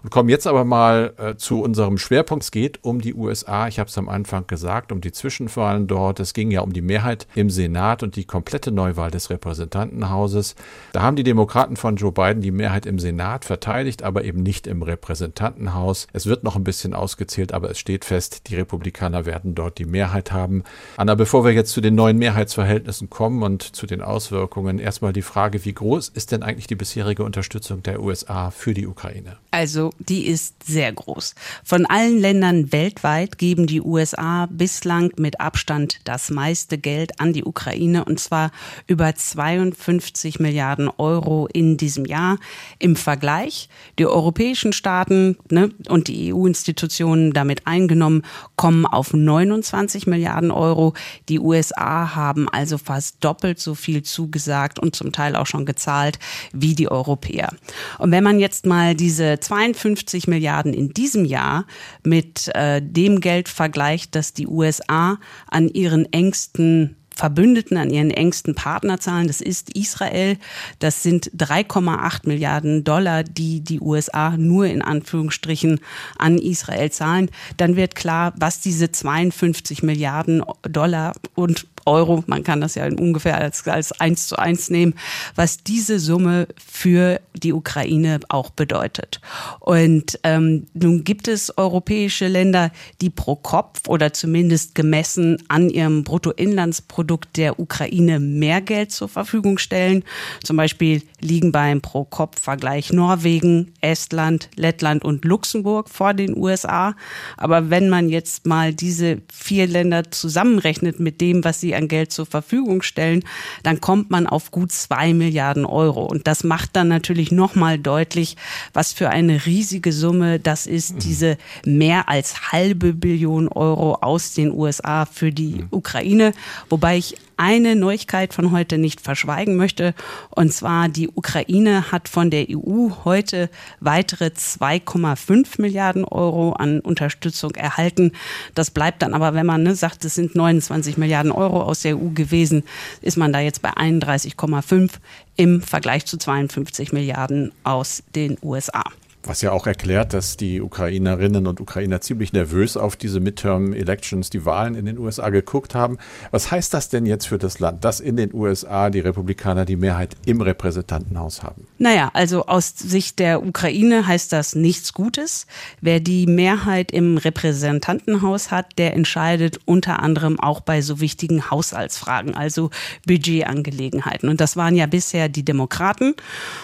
Und 0.02 0.11
kommen 0.11 0.28
jetzt 0.28 0.47
aber 0.47 0.64
mal 0.64 1.14
äh, 1.19 1.37
zu 1.37 1.62
unserem 1.62 1.99
Schwerpunkt. 1.99 2.45
Es 2.45 2.50
geht 2.50 2.85
um 2.85 3.00
die 3.00 3.14
USA. 3.14 3.69
Ich 3.69 3.78
habe 3.78 3.88
es 3.88 3.99
am 3.99 4.09
Anfang 4.09 4.47
gesagt, 4.47 4.93
um 4.93 5.00
die 5.00 5.12
Zwischenwahlen 5.12 5.87
dort. 5.87 6.21
Es 6.21 6.35
ging 6.35 6.50
ja 6.50 6.61
um 6.61 6.73
die 6.73 6.83
Mehrheit 6.83 7.26
im 7.35 7.50
Senat 7.50 8.02
und 8.02 8.17
die 8.17 8.25
komplette 8.25 8.71
Neuwahl 8.71 9.11
des 9.11 9.31
Repräsentantenhauses. 9.31 10.55
Da 10.93 11.02
haben 11.02 11.17
die 11.17 11.25
Demokraten 11.25 11.76
von 11.76 11.97
Joe 11.97 12.12
Biden 12.12 12.43
die 12.43 12.50
Mehrheit 12.50 12.87
im 12.87 12.99
Senat 12.99 13.45
verteidigt, 13.45 14.02
aber 14.02 14.25
eben 14.25 14.43
nicht 14.43 14.67
im 14.67 14.83
Repräsentantenhaus. 14.83 16.07
Es 16.12 16.26
wird 16.26 16.45
noch 16.45 16.57
ein 16.57 16.64
bisschen 16.64 16.95
ausgezählt, 16.95 17.52
aber 17.52 17.71
es 17.71 17.78
steht 17.78 18.05
fest, 18.05 18.49
die 18.49 18.57
Republikaner 18.57 19.26
werden 19.26 19.55
dort 19.55 19.78
die 19.78 19.85
Mehrheit 19.85 20.33
haben. 20.33 20.62
Anna, 20.97 21.14
bevor 21.14 21.45
wir 21.45 21.52
jetzt 21.52 21.73
zu 21.73 21.81
den 21.81 21.95
neuen 21.95 22.19
Mehrheitsverhältnissen 22.19 23.11
kommen 23.11 23.43
und 23.43 23.62
zu 23.62 23.87
den 23.87 24.02
Auswirkungen, 24.02 24.78
erstmal 24.78 25.12
die 25.12 25.23
Frage, 25.23 25.64
wie 25.64 25.73
groß 25.75 26.09
ist 26.09 26.33
denn 26.33 26.43
eigentlich 26.43 26.67
die 26.67 26.76
bisherige 26.76 27.25
Unterstützung 27.25 27.83
der 27.83 28.00
USA 28.00 28.50
für 28.50 28.75
die 28.75 28.87
Ukraine? 28.87 29.37
Also 29.50 29.88
die 29.99 30.26
ist 30.26 30.54
sehr 30.64 30.92
groß. 30.92 31.35
Von 31.64 31.87
allen 31.87 32.18
Ländern 32.18 32.73
weltweit 32.73 33.38
geben 33.38 33.66
die 33.66 33.80
USA 33.80 34.47
bislang 34.50 35.12
mit 35.16 35.40
Abstand 35.40 36.00
das 36.04 36.30
meiste 36.30 36.78
Geld 36.78 37.21
an 37.21 37.33
die 37.33 37.45
Ukraine 37.45 38.04
und 38.04 38.21
zwar 38.21 38.50
über 38.87 39.14
52 39.14 40.40
Milliarden 40.40 40.88
Euro 40.99 41.49
in 41.52 41.76
diesem 41.76 42.04
Jahr. 42.04 42.38
Im 42.78 42.97
Vergleich, 42.97 43.68
die 43.99 44.07
europäischen 44.07 44.73
Staaten 44.73 45.37
ne, 45.50 45.71
und 45.88 46.09
die 46.09 46.33
EU-Institutionen 46.33 47.33
damit 47.33 47.66
eingenommen, 47.66 48.23
kommen 48.57 48.87
auf 48.87 49.12
29 49.12 50.07
Milliarden 50.07 50.50
Euro. 50.50 50.95
Die 51.28 51.38
USA 51.38 52.14
haben 52.14 52.49
also 52.49 52.78
fast 52.78 53.16
doppelt 53.25 53.59
so 53.59 53.75
viel 53.75 54.02
zugesagt 54.02 54.78
und 54.78 54.95
zum 54.97 55.12
Teil 55.12 55.37
auch 55.37 55.47
schon 55.47 55.66
gezahlt 55.66 56.18
wie 56.52 56.75
die 56.75 56.90
Europäer. 56.90 57.50
Und 57.99 58.11
wenn 58.11 58.25
man 58.25 58.38
jetzt 58.38 58.66
mal 58.66 58.95
diese 58.95 59.38
52 59.40 59.77
52 59.78 60.28
Milliarden 60.28 60.73
in 60.73 60.90
diesem 60.90 61.25
Jahr 61.25 61.66
mit 62.02 62.49
äh, 62.54 62.82
dem 62.82 63.20
Geld 63.20 63.49
vergleicht, 63.49 64.14
das 64.14 64.32
die 64.32 64.47
USA 64.47 65.18
an 65.50 65.68
ihren 65.68 66.12
engsten 66.12 66.97
Verbündeten, 67.18 67.76
an 67.76 67.90
ihren 67.90 68.12
engsten 68.12 68.54
Partner 68.54 69.00
zahlen. 69.00 69.26
Das 69.26 69.40
ist 69.40 69.75
Israel. 69.75 70.37
Das 70.78 71.02
sind 71.02 71.32
3,8 71.37 72.28
Milliarden 72.28 72.85
Dollar, 72.85 73.25
die 73.25 73.61
die 73.61 73.80
USA 73.80 74.37
nur 74.37 74.66
in 74.66 74.82
Anführungsstrichen 74.82 75.80
an 76.16 76.38
Israel 76.38 76.92
zahlen. 76.92 77.28
Dann 77.56 77.75
wird 77.75 77.97
klar, 77.97 78.35
was 78.37 78.61
diese 78.61 78.92
52 78.92 79.82
Milliarden 79.82 80.44
Dollar 80.62 81.14
und 81.35 81.66
Euro, 81.88 82.23
man 82.26 82.45
kann 82.45 82.61
das 82.61 82.75
ja 82.75 82.87
ungefähr 82.87 83.37
als, 83.37 83.66
als 83.66 83.92
eins 84.00 84.28
zu 84.28 84.37
eins 84.37 84.71
nehmen, 84.71 84.95
was 85.35 85.62
diese 85.64 85.99
Summe 85.99 86.49
für 86.64 87.21
die 87.35 87.52
Ukraine 87.52 88.21
auch 88.28 88.50
bedeutet. 88.50 89.21
Und 89.61 90.18
ähm, 90.23 90.66
nun 90.75 91.04
gibt 91.04 91.28
es 91.28 91.57
europäische 91.57 92.28
Länder, 92.28 92.71
die 93.00 93.11
pro 93.11 93.37
Kopf 93.37 93.88
oder 93.88 94.12
zumindest 94.12 94.75
gemessen 94.75 95.42
an 95.49 95.71
ihrem 95.71 96.04
Bruttoinlandsprodukt 96.04 97.37
der 97.37 97.59
Ukraine 97.59 98.21
mehr 98.21 98.61
Geld 98.61 98.92
zur 98.92 99.09
Verfügung 99.09 99.59
stellen. 99.59 100.04
Zum 100.45 100.57
Beispiel 100.57 101.02
liegen 101.21 101.52
beim 101.52 101.80
Pro-Kopf-Vergleich 101.80 102.92
Norwegen, 102.92 103.73
Estland, 103.80 104.49
Lettland 104.57 105.04
und 105.04 105.25
Luxemburg 105.25 105.88
vor 105.88 106.14
den 106.14 106.37
USA. 106.37 106.95
Aber 107.37 107.71
wenn 107.71 107.88
man 107.88 108.09
jetzt 108.09 108.47
mal 108.47 108.75
diese 108.75 109.21
vier 109.33 109.66
Länder 109.66 110.11
zusammenrechnet 110.11 111.00
mit 111.00 111.21
dem, 111.21 111.45
was 111.45 111.61
sie 111.61 111.75
an 111.78 111.88
Geld 111.88 112.12
zur 112.12 112.26
Verfügung 112.26 112.82
stellen, 112.82 113.25
dann 113.62 113.80
kommt 113.80 114.11
man 114.11 114.26
auf 114.26 114.50
gut 114.50 114.73
zwei 114.73 115.14
Milliarden 115.14 115.64
Euro. 115.64 116.04
Und 116.04 116.26
das 116.26 116.44
macht 116.44 116.76
dann 116.76 116.88
natürlich 116.88 117.32
nochmal 117.32 117.78
deutlich, 117.78 118.37
was 118.75 118.92
für 118.92 119.08
eine 119.08 119.47
riesige 119.47 119.92
Summe 119.92 120.38
das 120.38 120.66
ist, 120.66 120.94
mhm. 120.94 120.99
diese 120.99 121.38
mehr 121.64 122.08
als 122.08 122.52
halbe 122.52 122.92
Billion 122.92 123.49
Euro 123.49 123.94
aus 123.94 124.35
den 124.35 124.52
USA 124.52 125.06
für 125.06 125.32
die 125.32 125.62
mhm. 125.62 125.68
Ukraine. 125.70 126.32
Wobei 126.68 126.99
ich 126.99 127.16
eine 127.38 127.76
Neuigkeit 127.76 128.35
von 128.35 128.52
heute 128.52 128.76
nicht 128.76 129.00
verschweigen 129.00 129.57
möchte. 129.57 129.95
Und 130.30 130.52
zwar 130.52 130.88
die 130.88 131.09
Ukraine 131.09 131.90
hat 131.90 132.09
von 132.09 132.30
der 132.30 132.47
EU 132.50 132.90
heute 133.04 133.49
weitere 133.80 134.26
2,5 134.26 135.61
Milliarden 135.61 136.04
Euro 136.04 136.52
an 136.52 136.80
Unterstützung 136.80 137.54
erhalten. 137.54 138.12
Das 138.54 138.71
bleibt 138.71 139.02
dann 139.02 139.14
aber, 139.14 139.35
wenn 139.35 139.47
man 139.47 139.62
ne, 139.62 139.75
sagt, 139.75 140.04
es 140.04 140.16
sind 140.16 140.35
29 140.35 140.99
Milliarden 140.99 141.33
Euro 141.33 141.62
aus 141.62 141.83
der 141.83 141.97
EU 141.97 142.11
gewesen, 142.11 142.64
ist 143.00 143.16
man 143.16 143.33
da 143.33 143.40
jetzt 143.40 143.62
bei 143.62 143.71
31,5 143.71 144.90
im 145.37 145.62
Vergleich 145.62 146.04
zu 146.04 146.18
52 146.18 146.92
Milliarden 146.92 147.52
aus 147.62 148.02
den 148.14 148.37
USA. 148.42 148.85
Was 149.28 149.42
ja 149.42 149.52
auch 149.52 149.66
erklärt, 149.66 150.14
dass 150.14 150.38
die 150.38 150.62
Ukrainerinnen 150.62 151.47
und 151.47 151.61
Ukrainer 151.61 152.00
ziemlich 152.00 152.32
nervös 152.32 152.78
auf 152.78 152.97
diese 152.97 153.20
Midterm 153.20 153.75
Elections, 153.75 154.30
die 154.30 154.47
Wahlen 154.47 154.75
in 154.75 154.87
den 154.87 154.97
USA 154.97 155.28
geguckt 155.28 155.75
haben. 155.75 155.99
Was 156.30 156.50
heißt 156.50 156.73
das 156.73 156.88
denn 156.88 157.04
jetzt 157.04 157.26
für 157.26 157.37
das 157.37 157.58
Land, 157.58 157.85
dass 157.85 158.00
in 158.00 158.16
den 158.16 158.32
USA 158.32 158.88
die 158.88 159.00
Republikaner 159.00 159.66
die 159.66 159.76
Mehrheit 159.76 160.16
im 160.25 160.40
Repräsentantenhaus 160.40 161.42
haben? 161.42 161.66
Naja, 161.76 162.11
also 162.14 162.47
aus 162.47 162.70
Sicht 162.78 163.18
der 163.18 163.44
Ukraine 163.44 164.06
heißt 164.06 164.32
das 164.32 164.54
nichts 164.54 164.94
Gutes. 164.94 165.47
Wer 165.82 166.00
die 166.00 166.26
Mehrheit 166.26 166.90
im 166.90 167.18
Repräsentantenhaus 167.18 168.50
hat, 168.50 168.78
der 168.78 168.94
entscheidet 168.94 169.61
unter 169.66 170.02
anderem 170.02 170.40
auch 170.40 170.61
bei 170.61 170.80
so 170.80 171.00
wichtigen 171.00 171.50
Haushaltsfragen, 171.50 172.35
also 172.35 172.70
Budgetangelegenheiten. 173.06 174.30
Und 174.30 174.40
das 174.40 174.56
waren 174.56 174.75
ja 174.75 174.87
bisher 174.87 175.28
die 175.28 175.44
Demokraten 175.44 176.14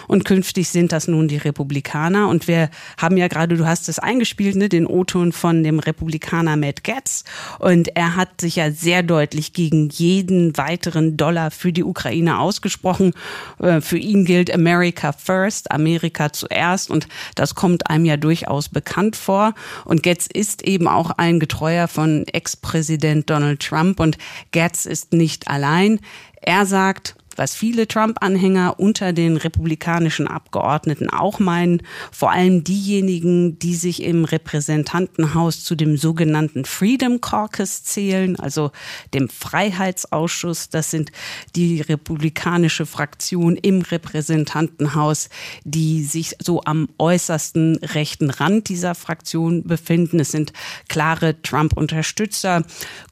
und 0.07 0.25
künftig 0.25 0.69
sind 0.69 0.91
das 0.91 1.07
nun 1.07 1.27
die 1.27 1.37
Republikaner. 1.37 2.27
Und 2.27 2.47
wer 2.47 2.54
wir 2.55 2.69
haben 2.97 3.17
ja 3.17 3.27
gerade, 3.27 3.57
du 3.57 3.65
hast 3.65 3.89
es 3.89 3.99
eingespielt, 3.99 4.55
ne, 4.55 4.69
den 4.69 4.87
O-Ton 4.87 5.33
von 5.33 5.63
dem 5.63 5.79
Republikaner 5.79 6.55
Matt 6.55 6.83
Getz. 6.83 7.25
Und 7.59 7.89
er 7.95 8.15
hat 8.15 8.39
sich 8.39 8.55
ja 8.55 8.71
sehr 8.71 9.03
deutlich 9.03 9.51
gegen 9.51 9.89
jeden 9.89 10.57
weiteren 10.57 11.17
Dollar 11.17 11.51
für 11.51 11.73
die 11.73 11.83
Ukraine 11.83 12.39
ausgesprochen. 12.39 13.13
Äh, 13.59 13.81
für 13.81 13.97
ihn 13.97 14.23
gilt 14.23 14.53
America 14.53 15.11
first, 15.11 15.71
Amerika 15.71 16.31
zuerst. 16.31 16.89
Und 16.89 17.07
das 17.35 17.55
kommt 17.55 17.89
einem 17.89 18.05
ja 18.05 18.15
durchaus 18.15 18.69
bekannt 18.69 19.17
vor. 19.17 19.53
Und 19.83 20.01
Getz 20.01 20.27
ist 20.27 20.61
eben 20.63 20.87
auch 20.87 21.11
ein 21.11 21.39
Getreuer 21.39 21.89
von 21.89 22.25
Ex-Präsident 22.27 23.29
Donald 23.29 23.59
Trump. 23.59 23.99
Und 23.99 24.17
Getz 24.51 24.85
ist 24.85 25.11
nicht 25.11 25.49
allein. 25.49 25.99
Er 26.41 26.65
sagt, 26.65 27.15
was 27.35 27.55
viele 27.55 27.87
Trump-Anhänger 27.87 28.79
unter 28.79 29.13
den 29.13 29.37
republikanischen 29.37 30.27
Abgeordneten 30.27 31.09
auch 31.09 31.39
meinen, 31.39 31.81
vor 32.11 32.31
allem 32.31 32.63
diejenigen, 32.63 33.59
die 33.59 33.75
sich 33.75 34.03
im 34.03 34.25
Repräsentantenhaus 34.25 35.63
zu 35.63 35.75
dem 35.75 35.97
sogenannten 35.97 36.65
Freedom 36.65 37.21
Caucus 37.21 37.83
zählen, 37.83 38.39
also 38.39 38.71
dem 39.13 39.29
Freiheitsausschuss. 39.29 40.69
Das 40.69 40.91
sind 40.91 41.11
die 41.55 41.81
republikanische 41.81 42.85
Fraktion 42.85 43.55
im 43.55 43.81
Repräsentantenhaus, 43.81 45.29
die 45.63 46.03
sich 46.03 46.35
so 46.41 46.61
am 46.63 46.89
äußersten 46.97 47.77
rechten 47.77 48.29
Rand 48.29 48.69
dieser 48.69 48.95
Fraktion 48.95 49.63
befinden. 49.63 50.19
Es 50.19 50.31
sind 50.31 50.53
klare 50.89 51.41
Trump-Unterstützer, 51.41 52.63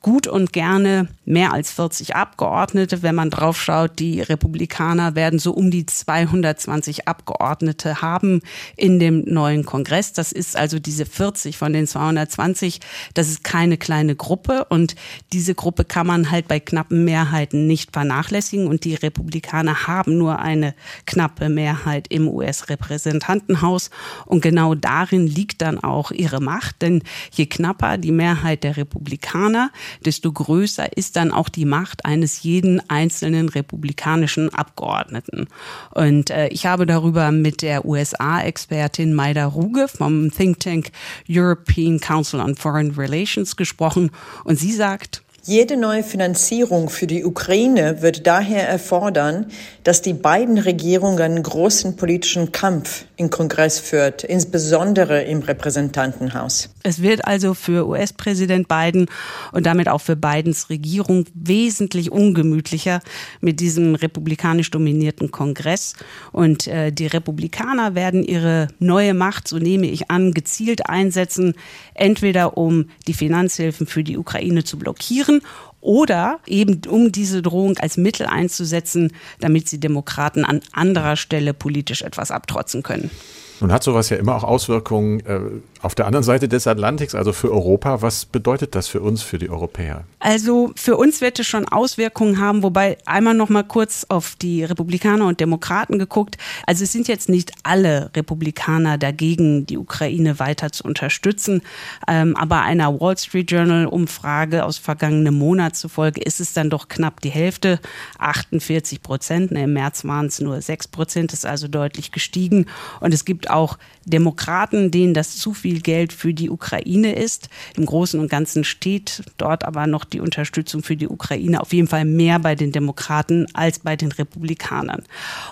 gut 0.01 0.27
und 0.27 0.53
gerne 0.53 1.07
mehr 1.25 1.53
als 1.53 1.71
40 1.71 2.15
Abgeordnete, 2.15 3.01
wenn 3.03 3.15
man 3.15 3.29
drauf 3.29 3.61
schaut, 3.61 3.99
die 3.99 4.12
die 4.13 4.21
Republikaner 4.21 5.15
werden 5.15 5.39
so 5.39 5.53
um 5.53 5.71
die 5.71 5.87
220 5.87 7.07
Abgeordnete 7.07 8.03
haben 8.03 8.41
in 8.77 8.99
dem 8.99 9.23
neuen 9.25 9.65
Kongress. 9.65 10.13
Das 10.13 10.31
ist 10.31 10.55
also 10.55 10.77
diese 10.77 11.07
40 11.07 11.57
von 11.57 11.73
den 11.73 11.87
220. 11.87 12.79
Das 13.15 13.29
ist 13.29 13.43
keine 13.43 13.77
kleine 13.77 14.15
Gruppe 14.15 14.65
und 14.65 14.95
diese 15.31 15.55
Gruppe 15.55 15.83
kann 15.83 16.05
man 16.05 16.29
halt 16.29 16.47
bei 16.47 16.59
knappen 16.59 17.05
Mehrheiten 17.05 17.65
nicht 17.65 17.91
vernachlässigen 17.91 18.67
und 18.67 18.83
die 18.83 18.93
Republikaner 18.93 19.87
haben 19.87 20.15
nur 20.19 20.37
eine 20.37 20.75
knappe 21.07 21.49
Mehrheit 21.49 22.05
im 22.09 22.27
US-Repräsentantenhaus 22.27 23.89
und 24.27 24.41
genau 24.41 24.75
darin 24.75 25.25
liegt 25.25 25.63
dann 25.63 25.83
auch 25.83 26.11
ihre 26.11 26.39
Macht, 26.39 26.83
denn 26.83 27.01
je 27.31 27.47
knapper 27.47 27.97
die 27.97 28.11
Mehrheit 28.11 28.63
der 28.63 28.77
Republikaner, 28.77 29.71
desto 30.05 30.31
größer 30.31 30.95
ist 30.95 31.15
dann 31.15 31.31
auch 31.31 31.49
die 31.49 31.65
Macht 31.65 32.05
eines 32.05 32.43
jeden 32.43 32.87
einzelnen 32.91 33.49
Republikaners 33.49 34.02
amerikanischen 34.03 34.53
Abgeordneten. 34.53 35.47
Und 35.91 36.29
äh, 36.29 36.47
ich 36.49 36.65
habe 36.65 36.85
darüber 36.85 37.31
mit 37.31 37.61
der 37.61 37.85
USA-Expertin 37.85 39.13
Maida 39.13 39.45
Ruge 39.45 39.87
vom 39.87 40.31
Think 40.31 40.59
Tank 40.59 40.91
European 41.29 41.99
Council 41.99 42.39
on 42.39 42.55
Foreign 42.55 42.91
Relations 42.91 43.55
gesprochen. 43.55 44.11
Und 44.43 44.59
sie 44.59 44.73
sagt, 44.73 45.22
jede 45.45 45.75
neue 45.75 46.03
Finanzierung 46.03 46.89
für 46.89 47.05
die 47.05 47.25
Ukraine 47.25 48.01
wird 48.01 48.25
daher 48.25 48.65
erfordern, 48.65 49.47
dass 49.83 50.01
die 50.01 50.13
beiden 50.13 50.57
Regierungen 50.57 51.19
einen 51.19 51.43
großen 51.43 51.97
politischen 51.97 52.53
Kampf 52.53 53.03
im 53.17 53.29
Kongress 53.29 53.77
führt, 53.77 54.23
insbesondere 54.23 55.23
im 55.23 55.39
Repräsentantenhaus. 55.39 56.69
Es 56.83 57.01
wird 57.01 57.25
also 57.25 57.53
für 57.53 57.85
US-Präsident 57.87 58.69
Biden 58.69 59.07
und 59.51 59.65
damit 59.65 59.89
auch 59.89 59.99
für 59.99 60.15
Bidens 60.15 60.69
Regierung 60.69 61.25
wesentlich 61.33 62.09
ungemütlicher 62.09 63.01
mit 63.41 63.59
diesem 63.59 63.95
republikanisch 63.95 64.71
dominierten 64.71 65.31
Kongress. 65.31 65.93
Und 66.31 66.67
äh, 66.67 66.93
die 66.93 67.07
Republikaner 67.07 67.95
werden 67.95 68.23
ihre 68.23 68.69
neue 68.79 69.13
Macht, 69.13 69.49
so 69.49 69.57
nehme 69.57 69.87
ich 69.87 70.09
an, 70.09 70.33
gezielt 70.33 70.87
einsetzen, 70.87 71.55
entweder 71.95 72.57
um 72.57 72.85
die 73.07 73.13
Finanzhilfen 73.13 73.87
für 73.87 74.05
die 74.05 74.17
Ukraine 74.17 74.63
zu 74.63 74.79
blockieren 74.79 75.32
oder 75.81 76.39
eben 76.45 76.81
um 76.87 77.11
diese 77.11 77.41
Drohung 77.41 77.77
als 77.77 77.97
Mittel 77.97 78.25
einzusetzen, 78.25 79.11
damit 79.39 79.67
sie 79.67 79.79
Demokraten 79.79 80.45
an 80.45 80.61
anderer 80.71 81.15
Stelle 81.15 81.53
politisch 81.53 82.01
etwas 82.01 82.31
abtrotzen 82.31 82.83
können. 82.83 83.11
Nun 83.59 83.71
hat 83.71 83.83
sowas 83.83 84.09
ja 84.09 84.17
immer 84.17 84.35
auch 84.35 84.43
Auswirkungen 84.43 85.19
äh, 85.25 85.39
auf 85.83 85.95
der 85.95 86.05
anderen 86.05 86.23
Seite 86.23 86.47
des 86.47 86.65
Atlantiks, 86.65 87.13
also 87.13 87.33
für 87.33 87.51
Europa. 87.51 88.01
Was 88.01 88.25
bedeutet 88.25 88.73
das 88.73 88.87
für 88.87 89.01
uns, 89.01 89.21
für 89.21 89.37
die 89.37 89.49
Europäer? 89.49 90.05
Also 90.19 90.71
für 90.75 90.95
uns 90.95 91.19
wird 91.19 91.39
es 91.39 91.47
schon 91.47 91.67
Auswirkungen 91.67 92.39
haben, 92.39 92.63
wobei 92.63 92.97
einmal 93.05 93.33
noch 93.33 93.49
mal 93.49 93.63
kurz 93.63 94.05
auf 94.07 94.35
die 94.41 94.63
Republikaner 94.63 95.27
und 95.27 95.41
Demokraten 95.41 95.99
geguckt. 95.99 96.37
Also 96.65 96.85
es 96.85 96.93
sind 96.93 97.09
jetzt 97.09 97.27
nicht 97.27 97.51
alle 97.63 98.09
Republikaner 98.15 98.97
dagegen, 98.97 99.65
die 99.65 99.77
Ukraine 99.77 100.39
weiter 100.39 100.71
zu 100.71 100.85
unterstützen. 100.85 101.61
Ähm, 102.07 102.37
aber 102.37 102.61
einer 102.61 102.99
Wall 103.01 103.17
Street 103.17 103.51
Journal 103.51 103.85
Umfrage 103.85 104.63
aus 104.63 104.77
vergangenem 104.77 105.37
Monat 105.37 105.75
zufolge 105.75 106.21
ist 106.21 106.39
es 106.39 106.53
dann 106.53 106.69
doch 106.69 106.87
knapp 106.87 107.19
die 107.19 107.29
Hälfte, 107.29 107.79
48 108.19 109.01
Prozent. 109.01 109.51
Im 109.51 109.73
März 109.73 110.05
waren 110.05 110.27
es 110.27 110.39
nur 110.39 110.61
6 110.61 110.87
Prozent, 110.87 111.33
ist 111.33 111.45
also 111.45 111.67
deutlich 111.67 112.13
gestiegen. 112.13 112.67
Und 113.01 113.13
es 113.13 113.25
gibt 113.25 113.49
auch 113.49 113.77
Demokraten, 114.05 114.89
denen 114.89 115.13
das 115.13 115.35
zu 115.35 115.53
viel 115.53 115.72
Geld 115.81 116.13
für 116.13 116.33
die 116.33 116.49
Ukraine 116.49 117.15
ist. 117.15 117.49
Im 117.75 117.85
Großen 117.85 118.19
und 118.19 118.29
Ganzen 118.29 118.63
steht 118.63 119.23
dort 119.37 119.63
aber 119.63 119.87
noch 119.87 120.05
die 120.05 120.19
Unterstützung 120.19 120.83
für 120.83 120.95
die 120.95 121.07
Ukraine 121.07 121.61
auf 121.61 121.73
jeden 121.73 121.87
Fall 121.87 122.05
mehr 122.05 122.39
bei 122.39 122.55
den 122.55 122.71
Demokraten 122.71 123.47
als 123.53 123.79
bei 123.79 123.95
den 123.95 124.11
Republikanern. 124.11 125.03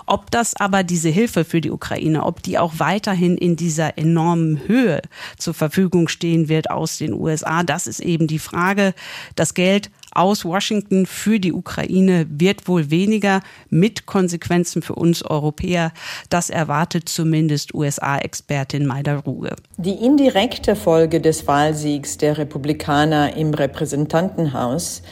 Ob 0.06 0.30
das 0.30 0.54
aber 0.54 0.82
diese 0.82 1.08
Hilfe 1.08 1.44
für 1.44 1.60
die 1.60 1.70
Ukraine, 1.70 2.24
ob 2.24 2.42
die 2.42 2.58
auch 2.58 2.74
weiterhin 2.78 3.36
in 3.36 3.56
dieser 3.56 3.98
enormen 3.98 4.66
Höhe 4.66 5.02
zur 5.38 5.54
Verfügung 5.54 6.08
stehen 6.08 6.48
wird 6.48 6.70
aus 6.70 6.98
den 6.98 7.12
USA, 7.12 7.62
das 7.62 7.86
ist 7.86 8.00
eben 8.00 8.26
die 8.26 8.38
Frage. 8.38 8.94
Das 9.34 9.54
Geld 9.54 9.90
aus 10.14 10.44
Washington 10.44 11.06
für 11.06 11.40
die 11.40 11.52
Ukraine 11.52 12.26
wird 12.28 12.68
wohl 12.68 12.90
weniger 12.90 13.40
mit 13.70 14.06
Konsequenzen 14.06 14.82
für 14.82 14.94
uns 14.94 15.22
Europäer. 15.22 15.92
Das 16.30 16.50
erwartet 16.50 17.08
zumindest 17.08 17.74
USA-Expertin 17.74 18.86
Maida 18.86 19.18
Ruge. 19.18 19.56
Die 19.76 20.04
indirekte 20.04 20.76
Folge 20.76 21.20
des 21.20 21.46
Wahlsiegs 21.46 22.18
der 22.18 22.38
Republikaner 22.38 23.36
im 23.36 23.54
Repräsentantenhaus 23.54 25.02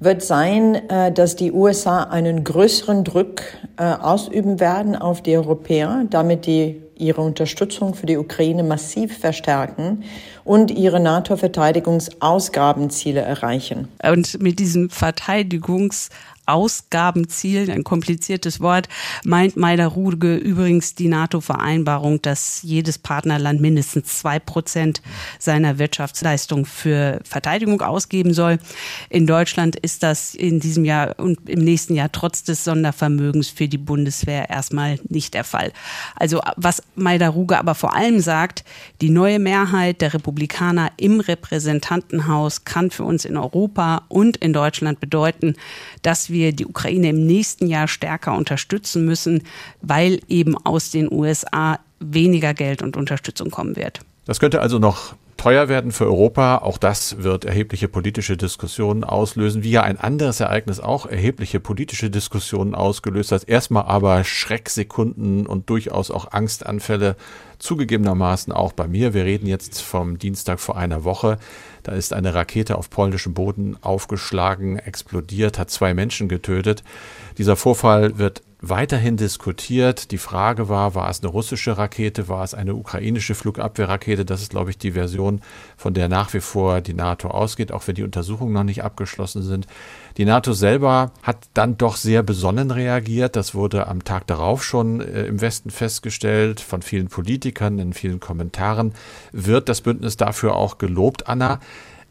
wird 0.00 0.22
sein, 0.22 0.88
äh, 0.88 1.12
dass 1.12 1.36
die 1.36 1.52
USA 1.52 2.04
einen 2.04 2.42
größeren 2.42 3.04
Druck 3.04 3.42
äh, 3.76 3.84
ausüben 3.84 4.58
werden 4.58 4.96
auf 4.96 5.22
die 5.22 5.36
Europäer, 5.36 6.06
damit 6.08 6.46
die 6.46 6.80
ihre 7.00 7.22
Unterstützung 7.22 7.94
für 7.94 8.06
die 8.06 8.16
Ukraine 8.16 8.62
massiv 8.62 9.18
verstärken 9.18 10.04
und 10.44 10.70
ihre 10.70 11.00
NATO-Verteidigungsausgabenziele 11.00 13.20
erreichen. 13.20 13.88
Und 14.02 14.40
mit 14.40 14.58
diesem 14.58 14.90
Verteidigungs 14.90 16.08
Ausgabenzielen, 16.50 17.70
ein 17.70 17.84
kompliziertes 17.84 18.60
Wort, 18.60 18.88
meint 19.24 19.56
Maida 19.56 19.86
Ruge 19.86 20.36
übrigens 20.36 20.94
die 20.94 21.08
NATO-Vereinbarung, 21.08 22.20
dass 22.22 22.62
jedes 22.62 22.98
Partnerland 22.98 23.60
mindestens 23.60 24.18
zwei 24.18 24.38
Prozent 24.38 25.02
seiner 25.38 25.78
Wirtschaftsleistung 25.78 26.66
für 26.66 27.20
Verteidigung 27.24 27.80
ausgeben 27.82 28.34
soll. 28.34 28.58
In 29.08 29.26
Deutschland 29.26 29.76
ist 29.76 30.02
das 30.02 30.34
in 30.34 30.60
diesem 30.60 30.84
Jahr 30.84 31.18
und 31.18 31.48
im 31.48 31.60
nächsten 31.60 31.94
Jahr 31.94 32.10
trotz 32.10 32.42
des 32.42 32.64
Sondervermögens 32.64 33.48
für 33.48 33.68
die 33.68 33.78
Bundeswehr 33.78 34.50
erstmal 34.50 34.98
nicht 35.08 35.34
der 35.34 35.44
Fall. 35.44 35.72
Also 36.16 36.40
was 36.56 36.82
Maida 36.96 37.28
Ruge 37.28 37.58
aber 37.58 37.74
vor 37.74 37.94
allem 37.94 38.20
sagt, 38.20 38.64
die 39.00 39.10
neue 39.10 39.38
Mehrheit 39.38 40.00
der 40.00 40.14
Republikaner 40.14 40.90
im 40.96 41.20
Repräsentantenhaus 41.20 42.64
kann 42.64 42.90
für 42.90 43.04
uns 43.04 43.24
in 43.24 43.36
Europa 43.36 44.02
und 44.08 44.36
in 44.38 44.52
Deutschland 44.52 45.00
bedeuten, 45.00 45.54
dass 46.02 46.30
wir 46.30 46.39
die 46.52 46.66
Ukraine 46.66 47.10
im 47.10 47.26
nächsten 47.26 47.66
Jahr 47.66 47.88
stärker 47.88 48.34
unterstützen 48.34 49.04
müssen, 49.04 49.42
weil 49.82 50.20
eben 50.28 50.56
aus 50.56 50.90
den 50.90 51.12
USA 51.12 51.78
weniger 52.00 52.54
Geld 52.54 52.82
und 52.82 52.96
Unterstützung 52.96 53.50
kommen 53.50 53.76
wird. 53.76 54.00
Das 54.24 54.40
könnte 54.40 54.60
also 54.60 54.78
noch 54.78 55.14
teuer 55.40 55.70
werden 55.70 55.90
für 55.90 56.04
Europa. 56.04 56.58
Auch 56.58 56.76
das 56.76 57.22
wird 57.22 57.46
erhebliche 57.46 57.88
politische 57.88 58.36
Diskussionen 58.36 59.04
auslösen, 59.04 59.62
wie 59.62 59.70
ja 59.70 59.82
ein 59.82 59.96
anderes 59.96 60.38
Ereignis 60.40 60.80
auch 60.80 61.06
erhebliche 61.06 61.60
politische 61.60 62.10
Diskussionen 62.10 62.74
ausgelöst 62.74 63.32
hat. 63.32 63.48
Erstmal 63.48 63.84
aber 63.84 64.22
Schrecksekunden 64.22 65.46
und 65.46 65.70
durchaus 65.70 66.10
auch 66.10 66.32
Angstanfälle, 66.32 67.16
zugegebenermaßen 67.58 68.52
auch 68.52 68.74
bei 68.74 68.86
mir. 68.86 69.14
Wir 69.14 69.24
reden 69.24 69.46
jetzt 69.46 69.80
vom 69.80 70.18
Dienstag 70.18 70.60
vor 70.60 70.76
einer 70.76 71.04
Woche. 71.04 71.38
Da 71.84 71.92
ist 71.92 72.12
eine 72.12 72.34
Rakete 72.34 72.76
auf 72.76 72.90
polnischem 72.90 73.32
Boden 73.32 73.78
aufgeschlagen, 73.80 74.78
explodiert, 74.78 75.58
hat 75.58 75.70
zwei 75.70 75.94
Menschen 75.94 76.28
getötet. 76.28 76.84
Dieser 77.38 77.56
Vorfall 77.56 78.18
wird 78.18 78.42
weiterhin 78.60 79.16
diskutiert. 79.16 80.10
Die 80.10 80.18
Frage 80.18 80.68
war, 80.68 80.94
war 80.94 81.08
es 81.08 81.20
eine 81.20 81.30
russische 81.30 81.78
Rakete, 81.78 82.28
war 82.28 82.44
es 82.44 82.54
eine 82.54 82.74
ukrainische 82.74 83.34
Flugabwehrrakete? 83.34 84.24
Das 84.24 84.42
ist, 84.42 84.50
glaube 84.50 84.70
ich, 84.70 84.78
die 84.78 84.92
Version, 84.92 85.40
von 85.76 85.94
der 85.94 86.08
nach 86.08 86.32
wie 86.34 86.40
vor 86.40 86.80
die 86.80 86.94
NATO 86.94 87.28
ausgeht, 87.28 87.72
auch 87.72 87.86
wenn 87.86 87.94
die 87.94 88.02
Untersuchungen 88.02 88.52
noch 88.52 88.64
nicht 88.64 88.84
abgeschlossen 88.84 89.42
sind. 89.42 89.66
Die 90.16 90.24
NATO 90.24 90.52
selber 90.52 91.12
hat 91.22 91.48
dann 91.54 91.78
doch 91.78 91.96
sehr 91.96 92.22
besonnen 92.22 92.70
reagiert. 92.70 93.36
Das 93.36 93.54
wurde 93.54 93.86
am 93.86 94.04
Tag 94.04 94.26
darauf 94.26 94.62
schon 94.62 95.00
äh, 95.00 95.24
im 95.24 95.40
Westen 95.40 95.70
festgestellt 95.70 96.60
von 96.60 96.82
vielen 96.82 97.08
Politikern, 97.08 97.78
in 97.78 97.92
vielen 97.92 98.20
Kommentaren. 98.20 98.92
Wird 99.32 99.68
das 99.68 99.80
Bündnis 99.80 100.16
dafür 100.16 100.56
auch 100.56 100.78
gelobt, 100.78 101.26
Anna? 101.28 101.60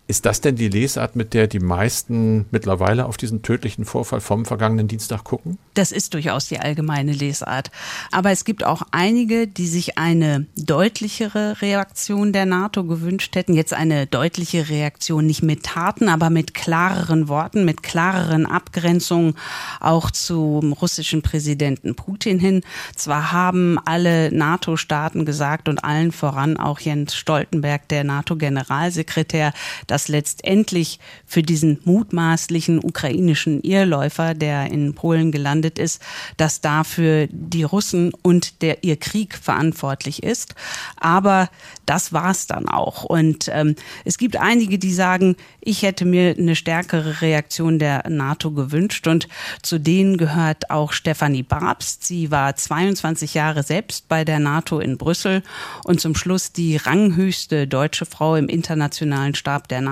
Ist 0.10 0.26
das 0.26 0.42
denn 0.42 0.56
die 0.56 0.70
Lesart, 0.70 1.16
mit 1.16 1.36
der 1.36 1.46
die 1.46 1.60
meisten 1.60 2.48
mittlerweile 2.50 3.06
auf 3.06 3.16
diesen 3.16 3.44
tödlichen 3.44 3.86
Vorfall 3.86 4.22
vom 4.22 4.44
vergangenen 4.44 4.88
Dienstag 4.88 5.24
gucken? 5.24 5.60
Das 5.76 5.92
ist 5.92 6.16
durchaus 6.16 6.48
die 6.48 6.60
allgemeine 6.60 7.14
Lesart. 7.14 7.70
Aber 8.12 8.32
es 8.32 8.44
gibt 8.44 8.64
auch 8.64 8.82
einige, 8.90 9.46
die 9.46 9.68
sich 9.68 10.00
eine 10.00 10.48
deutlichere 10.58 11.62
Reaktion 11.62 12.34
der 12.34 12.48
NATO 12.48 12.86
gewünscht 12.86 13.36
hätten. 13.36 13.54
Jetzt 13.54 13.72
eine 13.72 14.08
deutliche 14.08 14.70
Reaktion 14.70 15.28
nicht 15.28 15.44
mit 15.44 15.62
Taten, 15.62 16.10
aber 16.10 16.32
mit 16.32 16.56
klareren 16.56 17.28
Worten, 17.28 17.64
mit 17.64 17.84
klareren 17.84 18.48
Abgrenzungen 18.48 19.36
auch 19.80 20.10
zum 20.10 20.74
russischen 20.74 21.22
Präsidenten 21.22 21.94
Putin 21.94 22.40
hin. 22.40 22.62
Zwar 22.96 23.32
haben 23.32 23.78
alle 23.86 24.36
NATO-Staaten 24.36 25.24
gesagt 25.24 25.70
und 25.70 25.84
allen 25.84 26.12
voran 26.12 26.58
auch 26.58 26.80
Jens 26.80 27.14
Stoltenberg, 27.14 27.88
der 27.90 28.04
NATO-Generalsekretär, 28.04 29.54
dass 29.86 29.99
dass 30.00 30.08
letztendlich 30.08 30.98
für 31.26 31.44
diesen 31.44 31.82
mutmaßlichen 31.84 32.82
ukrainischen 32.82 33.62
Irrläufer, 33.62 34.34
der 34.34 34.72
in 34.72 34.94
Polen 34.94 35.34
gelandet 35.34 35.78
ist, 35.78 36.02
dass 36.38 36.62
dafür 36.62 37.28
die 37.30 37.64
Russen 37.64 38.14
und 38.22 38.62
der 38.62 38.86
ihr 38.86 38.96
Krieg 38.96 39.36
verantwortlich 39.36 40.24
ist. 40.24 40.56
Aber 40.96 41.50
das 41.86 42.14
war's 42.14 42.48
dann 42.48 42.70
auch. 42.70 43.04
Und 43.04 43.50
ähm, 43.52 43.76
es 44.06 44.18
gibt 44.18 44.38
einige, 44.38 44.80
die 44.80 44.94
sagen, 44.94 45.36
ich 45.60 45.82
hätte 45.82 46.06
mir 46.06 46.36
eine 46.38 46.56
stärkere 46.56 47.20
Reaktion 47.22 47.78
der 47.78 48.08
NATO 48.08 48.52
gewünscht. 48.52 49.06
Und 49.08 49.28
zu 49.62 49.80
denen 49.80 50.16
gehört 50.16 50.70
auch 50.70 50.94
Stefanie 50.94 51.44
Babst. 51.44 52.06
Sie 52.06 52.32
war 52.32 52.56
22 52.56 53.34
Jahre 53.34 53.64
selbst 53.64 54.08
bei 54.08 54.24
der 54.24 54.40
NATO 54.40 54.80
in 54.80 54.98
Brüssel 54.98 55.44
und 55.84 56.00
zum 56.00 56.16
Schluss 56.16 56.54
die 56.54 56.78
ranghöchste 56.78 57.68
deutsche 57.68 58.06
Frau 58.06 58.38
im 58.38 58.48
internationalen 58.48 59.36
Stab 59.36 59.68
der 59.68 59.82
NATO. 59.82 59.89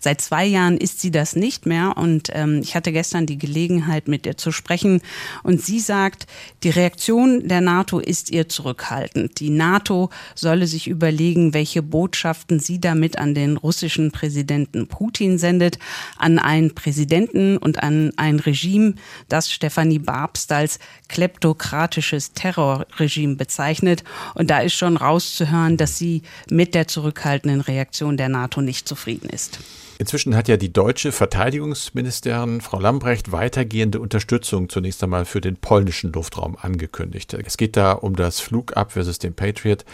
Seit 0.00 0.20
zwei 0.20 0.44
Jahren 0.44 0.76
ist 0.76 1.00
sie 1.00 1.10
das 1.10 1.36
nicht 1.36 1.66
mehr 1.66 1.96
und 1.96 2.30
ähm, 2.32 2.60
ich 2.62 2.74
hatte 2.74 2.92
gestern 2.92 3.26
die 3.26 3.38
Gelegenheit, 3.38 4.08
mit 4.08 4.26
ihr 4.26 4.36
zu 4.36 4.52
sprechen 4.52 5.00
und 5.42 5.62
sie 5.62 5.80
sagt, 5.80 6.26
die 6.62 6.70
Reaktion 6.70 7.48
der 7.48 7.60
NATO 7.60 7.98
ist 7.98 8.30
ihr 8.30 8.48
zurückhaltend. 8.48 9.40
Die 9.40 9.50
NATO 9.50 10.10
solle 10.34 10.66
sich 10.66 10.88
überlegen, 10.88 11.54
welche 11.54 11.82
Botschaften 11.82 12.60
sie 12.60 12.80
damit 12.80 13.18
an 13.18 13.34
den 13.34 13.56
russischen 13.56 14.10
Präsidenten 14.10 14.86
Putin 14.88 15.38
sendet, 15.38 15.78
an 16.16 16.38
einen 16.38 16.74
Präsidenten 16.74 17.56
und 17.56 17.82
an 17.82 18.12
ein 18.16 18.40
Regime, 18.40 18.94
das 19.28 19.52
Stefanie 19.52 19.98
Babst 19.98 20.52
als 20.52 20.78
kleptokratisches 21.08 22.32
Terrorregime 22.32 23.36
bezeichnet. 23.36 24.04
Und 24.34 24.50
da 24.50 24.60
ist 24.60 24.74
schon 24.74 24.96
rauszuhören, 24.96 25.76
dass 25.76 25.98
sie 25.98 26.22
mit 26.50 26.74
der 26.74 26.88
zurückhaltenden 26.88 27.60
Reaktion 27.60 28.16
der 28.16 28.28
NATO 28.28 28.60
nicht 28.62 28.88
zufrieden 28.88 29.11
zufrieden 29.12 29.30
ist. 29.30 29.58
Inzwischen 29.98 30.34
hat 30.34 30.48
ja 30.48 30.56
die 30.56 30.72
deutsche 30.72 31.12
Verteidigungsministerin 31.12 32.60
Frau 32.60 32.80
Lambrecht 32.80 33.30
weitergehende 33.30 34.00
Unterstützung 34.00 34.68
zunächst 34.68 35.02
einmal 35.02 35.24
für 35.26 35.40
den 35.40 35.56
polnischen 35.56 36.12
Luftraum 36.12 36.56
angekündigt. 36.60 37.34
Es 37.34 37.56
geht 37.56 37.76
da 37.76 37.92
um 37.92 38.16
das 38.16 38.40
Flugabwehrsystem 38.40 39.34
Patriot 39.34 39.84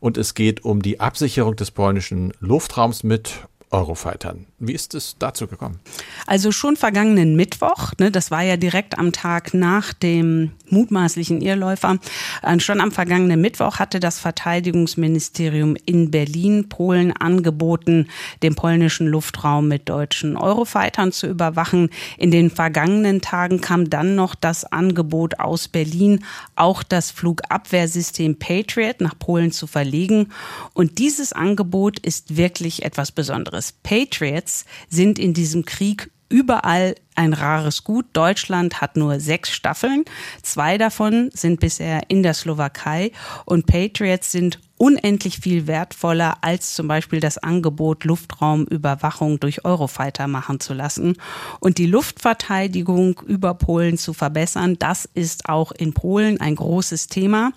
und 0.00 0.16
es 0.16 0.34
geht 0.34 0.64
um 0.64 0.80
die 0.80 1.00
Absicherung 1.00 1.56
des 1.56 1.70
polnischen 1.70 2.32
Luftraums 2.40 3.02
mit 3.02 3.46
Eurofightern. 3.70 4.46
Wie 4.58 4.72
ist 4.72 4.94
es 4.94 5.16
dazu 5.18 5.46
gekommen? 5.46 5.78
Also 6.26 6.52
schon 6.52 6.76
vergangenen 6.76 7.36
Mittwoch, 7.36 7.92
ne, 7.98 8.10
das 8.10 8.30
war 8.30 8.42
ja 8.42 8.56
direkt 8.56 8.98
am 8.98 9.12
Tag 9.12 9.52
nach 9.52 9.92
dem 9.92 10.52
mutmaßlichen 10.70 11.42
Irrläufer, 11.42 11.98
äh, 12.42 12.58
schon 12.60 12.80
am 12.80 12.92
vergangenen 12.92 13.40
Mittwoch 13.40 13.78
hatte 13.78 14.00
das 14.00 14.18
Verteidigungsministerium 14.18 15.76
in 15.84 16.10
Berlin 16.10 16.68
Polen 16.70 17.12
angeboten, 17.12 18.08
den 18.42 18.54
polnischen 18.54 19.06
Luftraum 19.06 19.68
mit 19.68 19.88
deutschen 19.88 20.36
Eurofightern 20.36 21.12
zu 21.12 21.26
überwachen. 21.26 21.90
In 22.16 22.30
den 22.30 22.50
vergangenen 22.50 23.20
Tagen 23.20 23.60
kam 23.60 23.90
dann 23.90 24.14
noch 24.14 24.34
das 24.34 24.64
Angebot 24.64 25.40
aus 25.40 25.68
Berlin, 25.68 26.24
auch 26.56 26.82
das 26.82 27.10
Flugabwehrsystem 27.10 28.38
Patriot 28.38 29.00
nach 29.00 29.18
Polen 29.18 29.52
zu 29.52 29.66
verlegen. 29.66 30.28
Und 30.72 30.98
dieses 30.98 31.32
Angebot 31.32 31.98
ist 31.98 32.36
wirklich 32.36 32.84
etwas 32.84 33.12
Besonderes. 33.12 33.57
Patriot 33.82 34.38
Jets 34.38 34.64
sind 34.88 35.18
in 35.18 35.34
diesem 35.34 35.64
Krieg 35.64 36.10
überall 36.28 36.94
ein 37.14 37.32
rares 37.32 37.84
Gut. 37.84 38.06
Deutschland 38.12 38.80
hat 38.80 38.96
nur 38.96 39.18
sechs 39.18 39.50
Staffeln. 39.50 40.04
Zwei 40.42 40.78
davon 40.78 41.30
sind 41.32 41.60
bisher 41.60 42.02
in 42.08 42.22
der 42.22 42.34
Slowakei 42.34 43.12
und 43.44 43.66
Patriots 43.66 44.30
sind 44.30 44.60
unendlich 44.78 45.38
viel 45.38 45.66
wertvoller 45.66 46.38
als 46.40 46.74
zum 46.74 46.88
Beispiel 46.88 47.20
das 47.20 47.38
Angebot, 47.38 48.04
Luftraumüberwachung 48.04 49.40
durch 49.40 49.64
Eurofighter 49.64 50.28
machen 50.28 50.60
zu 50.60 50.72
lassen. 50.72 51.16
Und 51.60 51.78
die 51.78 51.86
Luftverteidigung 51.86 53.20
über 53.26 53.54
Polen 53.54 53.98
zu 53.98 54.14
verbessern, 54.14 54.76
das 54.78 55.08
ist 55.14 55.48
auch 55.48 55.72
in 55.72 55.92
Polen 55.92 56.40
ein 56.40 56.54
großes 56.54 57.08
Thema. 57.08 57.52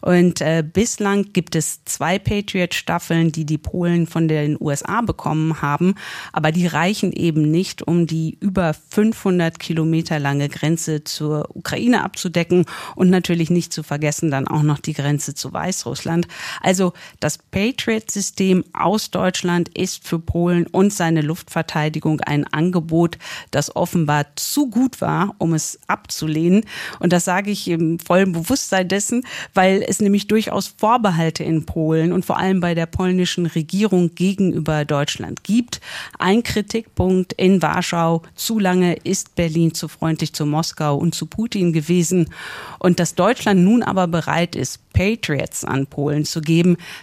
Und 0.00 0.40
äh, 0.40 0.64
bislang 0.66 1.32
gibt 1.32 1.56
es 1.56 1.84
zwei 1.84 2.18
Patriot-Staffeln, 2.18 3.32
die 3.32 3.44
die 3.44 3.58
Polen 3.58 4.06
von 4.06 4.28
den 4.28 4.56
USA 4.60 5.00
bekommen 5.00 5.60
haben, 5.62 5.94
aber 6.32 6.52
die 6.52 6.66
reichen 6.66 7.12
eben 7.12 7.50
nicht, 7.50 7.82
um 7.82 8.06
die 8.06 8.38
über 8.40 8.74
500 8.74 9.58
Kilometer 9.58 10.18
lange 10.18 10.48
Grenze 10.48 11.04
zur 11.04 11.48
Ukraine 11.54 12.04
abzudecken 12.04 12.64
und 12.94 13.10
natürlich 13.10 13.50
nicht 13.50 13.72
zu 13.72 13.82
vergessen 13.82 14.30
dann 14.30 14.48
auch 14.48 14.62
noch 14.62 14.78
die 14.78 14.92
Grenze 14.92 15.34
zu 15.34 15.52
Weißrussland. 15.52 16.28
Also 16.60 16.92
das 17.18 17.38
Patriot-System 17.38 18.64
aus 18.72 19.10
Deutschland 19.10 19.68
ist 19.76 20.06
für 20.06 20.18
Polen 20.18 20.66
und 20.66 20.92
seine 20.92 21.22
Luftverteidigung 21.22 22.20
ein 22.20 22.46
Angebot, 22.46 23.18
das 23.50 23.74
offenbar 23.74 24.26
zu 24.36 24.68
gut 24.68 25.00
war, 25.00 25.34
um 25.38 25.54
es 25.54 25.78
abzulehnen. 25.86 26.64
Und 26.98 27.12
das 27.12 27.24
sage 27.24 27.50
ich 27.50 27.68
im 27.68 27.98
vollen 27.98 28.32
Bewusstsein 28.32 28.88
dessen, 28.88 29.24
weil 29.54 29.84
es 29.86 30.00
nämlich 30.00 30.26
durchaus 30.26 30.68
Vorbehalte 30.68 31.44
in 31.44 31.66
Polen 31.66 32.12
und 32.12 32.24
vor 32.24 32.38
allem 32.38 32.60
bei 32.60 32.74
der 32.74 32.86
polnischen 32.86 33.46
Regierung 33.46 34.14
gegenüber 34.14 34.84
Deutschland 34.84 35.44
gibt. 35.44 35.80
Ein 36.18 36.42
Kritikpunkt 36.42 37.32
in 37.34 37.62
Warschau, 37.62 38.22
zu 38.34 38.58
lange 38.58 38.94
ist 38.94 39.34
Berlin 39.34 39.74
zu 39.74 39.88
freundlich 39.88 40.32
zu 40.32 40.46
Moskau 40.46 40.96
und 40.96 41.14
zu 41.14 41.26
Putin 41.26 41.72
gewesen. 41.72 42.30
Und 42.78 43.00
dass 43.00 43.14
Deutschland 43.14 43.60
nun 43.60 43.82
aber 43.82 44.06
bereit 44.06 44.56
ist, 44.56 44.80
Patriots 44.92 45.64
an 45.64 45.86
Polen 45.86 46.24
zu 46.24 46.40
geben, 46.40 46.49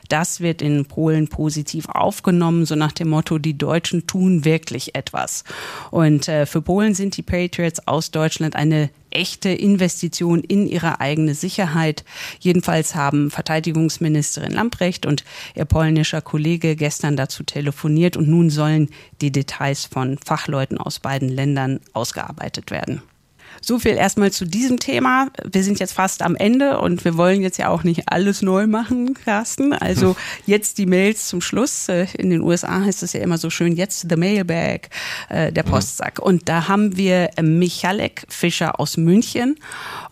das 0.09 0.41
wird 0.41 0.61
in 0.61 0.85
Polen 0.85 1.27
positiv 1.27 1.87
aufgenommen, 1.89 2.65
so 2.65 2.75
nach 2.75 2.91
dem 2.91 3.09
Motto, 3.09 3.37
die 3.37 3.57
Deutschen 3.57 4.07
tun 4.07 4.45
wirklich 4.45 4.95
etwas. 4.95 5.43
Und 5.91 6.27
äh, 6.27 6.45
für 6.45 6.61
Polen 6.61 6.93
sind 6.93 7.17
die 7.17 7.23
Patriots 7.23 7.87
aus 7.87 8.11
Deutschland 8.11 8.55
eine 8.55 8.89
echte 9.09 9.49
Investition 9.49 10.41
in 10.41 10.67
ihre 10.67 10.99
eigene 10.99 11.33
Sicherheit. 11.33 12.03
Jedenfalls 12.39 12.95
haben 12.95 13.31
Verteidigungsministerin 13.31 14.53
Lamprecht 14.53 15.05
und 15.05 15.23
ihr 15.55 15.65
polnischer 15.65 16.21
Kollege 16.21 16.75
gestern 16.75 17.15
dazu 17.15 17.43
telefoniert 17.43 18.17
und 18.17 18.27
nun 18.27 18.49
sollen 18.49 18.89
die 19.21 19.31
Details 19.31 19.85
von 19.85 20.17
Fachleuten 20.23 20.77
aus 20.77 20.99
beiden 20.99 21.29
Ländern 21.29 21.79
ausgearbeitet 21.93 22.71
werden. 22.71 23.01
So 23.67 23.79
viel 23.79 23.95
erstmal 23.97 24.31
zu 24.31 24.45
diesem 24.45 24.79
Thema. 24.79 25.27
Wir 25.43 25.61
sind 25.61 25.81
jetzt 25.81 25.91
fast 25.91 26.21
am 26.21 26.37
Ende 26.37 26.79
und 26.79 27.03
wir 27.03 27.17
wollen 27.17 27.41
jetzt 27.41 27.57
ja 27.57 27.67
auch 27.67 27.83
nicht 27.83 28.03
alles 28.05 28.41
neu 28.41 28.65
machen, 28.65 29.13
Carsten. 29.13 29.73
Also 29.73 30.15
jetzt 30.45 30.77
die 30.77 30.85
Mails 30.85 31.27
zum 31.27 31.41
Schluss. 31.41 31.89
Äh, 31.89 32.07
in 32.17 32.29
den 32.29 32.39
USA 32.39 32.79
heißt 32.85 33.03
es 33.03 33.11
ja 33.11 33.19
immer 33.19 33.37
so 33.37 33.49
schön, 33.49 33.75
jetzt 33.75 34.07
the 34.09 34.15
mailbag, 34.15 34.87
äh, 35.27 35.51
der. 35.51 35.63
Postsack. 35.63 36.19
Und 36.19 36.47
da 36.47 36.69
haben 36.69 36.95
wir 36.95 37.29
Michalek 37.41 38.25
Fischer 38.29 38.79
aus 38.79 38.95
München 38.95 39.57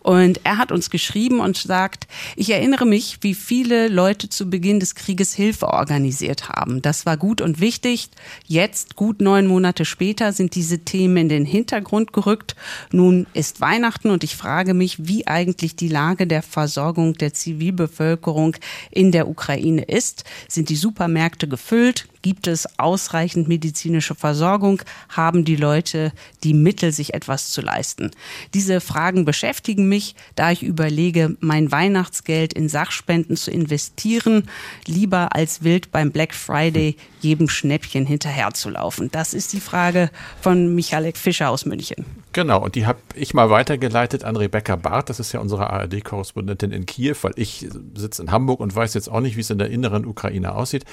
und 0.02 0.40
er 0.44 0.58
hat 0.58 0.70
uns 0.70 0.90
geschrieben 0.90 1.40
und 1.40 1.56
sagt, 1.56 2.06
ich 2.36 2.50
erinnere 2.50 2.86
mich, 2.86 3.18
wie 3.22 3.34
viele 3.34 3.88
Leute 3.88 4.28
zu 4.28 4.50
Beginn 4.50 4.80
des 4.80 4.94
Krieges 4.94 5.34
Hilfe 5.34 5.68
organisiert 5.68 6.48
haben. 6.48 6.82
Das 6.82 7.06
war 7.06 7.16
gut 7.16 7.40
und 7.40 7.58
wichtig. 7.58 8.10
Jetzt, 8.46 8.96
gut 8.96 9.20
neun 9.20 9.46
Monate 9.46 9.84
später, 9.84 10.32
sind 10.32 10.54
diese 10.54 10.80
Themen 10.80 11.16
in 11.16 11.28
den 11.28 11.44
Hintergrund 11.44 12.12
gerückt. 12.12 12.54
Nun 12.92 13.26
ist 13.32 13.45
Weihnachten 13.60 14.10
und 14.10 14.24
ich 14.24 14.36
frage 14.36 14.74
mich, 14.74 15.06
wie 15.06 15.26
eigentlich 15.26 15.76
die 15.76 15.88
Lage 15.88 16.26
der 16.26 16.42
Versorgung 16.42 17.14
der 17.14 17.32
Zivilbevölkerung 17.32 18.56
in 18.90 19.12
der 19.12 19.28
Ukraine 19.28 19.82
ist. 19.82 20.24
Sind 20.48 20.68
die 20.68 20.76
Supermärkte 20.76 21.48
gefüllt? 21.48 22.08
Gibt 22.26 22.48
es 22.48 22.66
ausreichend 22.76 23.46
medizinische 23.46 24.16
Versorgung? 24.16 24.82
Haben 25.10 25.44
die 25.44 25.54
Leute 25.54 26.10
die 26.42 26.54
Mittel, 26.54 26.90
sich 26.90 27.14
etwas 27.14 27.50
zu 27.50 27.60
leisten? 27.60 28.10
Diese 28.52 28.80
Fragen 28.80 29.24
beschäftigen 29.24 29.88
mich, 29.88 30.16
da 30.34 30.50
ich 30.50 30.64
überlege, 30.64 31.36
mein 31.38 31.70
Weihnachtsgeld 31.70 32.52
in 32.52 32.68
Sachspenden 32.68 33.36
zu 33.36 33.52
investieren, 33.52 34.50
lieber 34.88 35.36
als 35.36 35.62
wild 35.62 35.92
beim 35.92 36.10
Black 36.10 36.34
Friday 36.34 36.96
jedem 37.20 37.48
Schnäppchen 37.48 38.06
hinterherzulaufen. 38.06 39.08
Das 39.12 39.32
ist 39.32 39.52
die 39.52 39.60
Frage 39.60 40.10
von 40.40 40.74
Michalek 40.74 41.16
Fischer 41.16 41.50
aus 41.50 41.64
München. 41.64 42.04
Genau, 42.32 42.62
und 42.62 42.74
die 42.74 42.86
habe 42.86 42.98
ich 43.14 43.34
mal 43.34 43.50
weitergeleitet 43.50 44.24
an 44.24 44.36
Rebecca 44.36 44.76
Barth, 44.76 45.08
das 45.08 45.20
ist 45.20 45.32
ja 45.32 45.40
unsere 45.40 45.70
ARD-Korrespondentin 45.70 46.70
in 46.70 46.84
Kiew, 46.86 47.16
weil 47.22 47.32
ich 47.36 47.66
sitze 47.94 48.22
in 48.22 48.30
Hamburg 48.30 48.60
und 48.60 48.74
weiß 48.74 48.94
jetzt 48.94 49.08
auch 49.08 49.20
nicht, 49.20 49.36
wie 49.36 49.40
es 49.40 49.48
in 49.48 49.58
der 49.58 49.70
inneren 49.70 50.04
Ukraine 50.04 50.54
aussieht. 50.54 50.84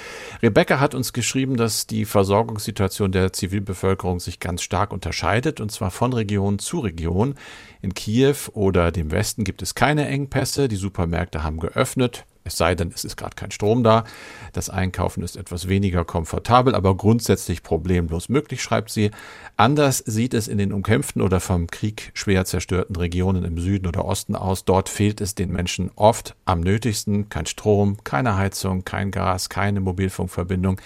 Rebecca 0.42 0.80
hat 0.80 0.94
uns 0.94 1.12
geschrieben, 1.12 1.23
dass 1.56 1.86
die 1.86 2.04
Versorgungssituation 2.04 3.12
der 3.12 3.32
Zivilbevölkerung 3.32 4.20
sich 4.20 4.40
ganz 4.40 4.62
stark 4.62 4.92
unterscheidet, 4.92 5.60
und 5.60 5.72
zwar 5.72 5.90
von 5.90 6.12
Region 6.12 6.58
zu 6.58 6.80
Region. 6.80 7.34
In 7.82 7.94
Kiew 7.94 8.36
oder 8.52 8.92
dem 8.92 9.10
Westen 9.10 9.44
gibt 9.44 9.62
es 9.62 9.74
keine 9.74 10.06
Engpässe, 10.06 10.68
die 10.68 10.76
Supermärkte 10.76 11.42
haben 11.42 11.58
geöffnet, 11.58 12.24
es 12.44 12.58
sei 12.58 12.74
denn, 12.74 12.92
es 12.94 13.04
ist 13.04 13.16
gerade 13.16 13.34
kein 13.34 13.50
Strom 13.50 13.82
da. 13.82 14.04
Das 14.52 14.68
Einkaufen 14.68 15.22
ist 15.22 15.36
etwas 15.36 15.66
weniger 15.66 16.04
komfortabel, 16.04 16.74
aber 16.74 16.94
grundsätzlich 16.94 17.62
problemlos 17.62 18.28
möglich, 18.28 18.62
schreibt 18.62 18.90
sie. 18.90 19.10
Anders 19.56 19.98
sieht 19.98 20.34
es 20.34 20.46
in 20.46 20.58
den 20.58 20.72
umkämpften 20.72 21.22
oder 21.22 21.40
vom 21.40 21.68
Krieg 21.68 22.10
schwer 22.12 22.44
zerstörten 22.44 22.96
Regionen 22.96 23.44
im 23.44 23.58
Süden 23.58 23.86
oder 23.86 24.04
Osten 24.04 24.36
aus. 24.36 24.66
Dort 24.66 24.90
fehlt 24.90 25.22
es 25.22 25.34
den 25.34 25.50
Menschen 25.52 25.90
oft 25.96 26.36
am 26.44 26.60
nötigsten. 26.60 27.30
Kein 27.30 27.46
Strom, 27.46 27.96
keine 28.04 28.36
Heizung, 28.36 28.84
kein 28.84 29.10
Gas, 29.10 29.48
keine 29.48 29.80
Mobilfunkverbindung. 29.80 30.78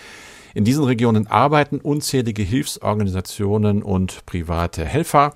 In 0.55 0.64
diesen 0.64 0.85
Regionen 0.85 1.27
arbeiten 1.27 1.79
unzählige 1.81 2.42
Hilfsorganisationen 2.42 3.83
und 3.83 4.25
private 4.27 4.85
Helfer. 4.85 5.35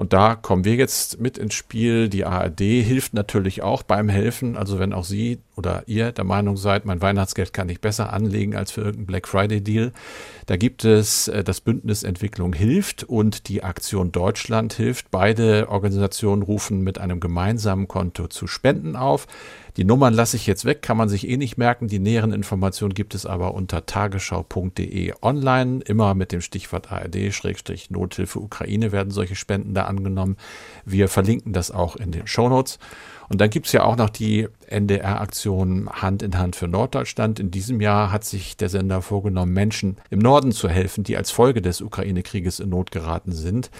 Und 0.00 0.14
da 0.14 0.34
kommen 0.34 0.64
wir 0.64 0.76
jetzt 0.76 1.20
mit 1.20 1.36
ins 1.36 1.52
Spiel. 1.52 2.08
Die 2.08 2.24
ARD 2.24 2.60
hilft 2.60 3.12
natürlich 3.12 3.60
auch 3.60 3.82
beim 3.82 4.08
Helfen. 4.08 4.56
Also 4.56 4.78
wenn 4.78 4.94
auch 4.94 5.04
Sie 5.04 5.40
oder 5.60 5.82
ihr 5.86 6.10
der 6.10 6.24
Meinung 6.24 6.56
seid, 6.56 6.86
mein 6.86 7.02
Weihnachtsgeld 7.02 7.52
kann 7.52 7.68
ich 7.68 7.82
besser 7.82 8.14
anlegen 8.14 8.56
als 8.56 8.70
für 8.70 8.80
irgendeinen 8.80 9.06
Black 9.06 9.28
Friday 9.28 9.60
Deal, 9.60 9.92
da 10.46 10.56
gibt 10.56 10.86
es 10.86 11.28
äh, 11.28 11.44
das 11.44 11.60
Bündnis 11.60 12.02
Entwicklung 12.02 12.54
hilft 12.54 13.04
und 13.04 13.48
die 13.48 13.62
Aktion 13.62 14.10
Deutschland 14.10 14.72
hilft. 14.72 15.10
Beide 15.10 15.68
Organisationen 15.68 16.42
rufen 16.42 16.80
mit 16.80 16.98
einem 16.98 17.20
gemeinsamen 17.20 17.88
Konto 17.88 18.26
zu 18.26 18.46
Spenden 18.46 18.96
auf. 18.96 19.26
Die 19.76 19.84
Nummern 19.84 20.14
lasse 20.14 20.36
ich 20.36 20.46
jetzt 20.46 20.64
weg, 20.64 20.82
kann 20.82 20.96
man 20.96 21.08
sich 21.08 21.28
eh 21.28 21.36
nicht 21.36 21.56
merken. 21.56 21.86
Die 21.86 21.98
näheren 21.98 22.32
Informationen 22.32 22.94
gibt 22.94 23.14
es 23.14 23.26
aber 23.26 23.54
unter 23.54 23.86
tagesschau.de 23.86 25.12
online. 25.22 25.82
Immer 25.84 26.14
mit 26.14 26.32
dem 26.32 26.40
Stichwort 26.40 26.90
ARD-Nothilfe 26.90 28.40
Ukraine 28.40 28.92
werden 28.92 29.10
solche 29.10 29.36
Spenden 29.36 29.74
da 29.74 29.84
angenommen. 29.84 30.36
Wir 30.84 31.08
verlinken 31.08 31.52
das 31.52 31.70
auch 31.70 31.96
in 31.96 32.10
den 32.10 32.26
Shownotes. 32.26 32.78
Und 33.30 33.40
dann 33.40 33.48
gibt 33.48 33.66
es 33.66 33.72
ja 33.72 33.84
auch 33.84 33.96
noch 33.96 34.10
die 34.10 34.48
NDR-Aktion 34.66 35.88
Hand 35.88 36.24
in 36.24 36.36
Hand 36.36 36.56
für 36.56 36.66
Norddeutschland. 36.66 37.38
In 37.38 37.52
diesem 37.52 37.80
Jahr 37.80 38.10
hat 38.10 38.24
sich 38.24 38.56
der 38.56 38.68
Sender 38.68 39.02
vorgenommen, 39.02 39.52
Menschen 39.52 39.98
im 40.10 40.18
Norden 40.18 40.50
zu 40.50 40.68
helfen, 40.68 41.04
die 41.04 41.16
als 41.16 41.30
Folge 41.30 41.62
des 41.62 41.80
Ukraine-Krieges 41.80 42.58
in 42.58 42.70
Not 42.70 42.90
geraten 42.90 43.30
sind. 43.30 43.70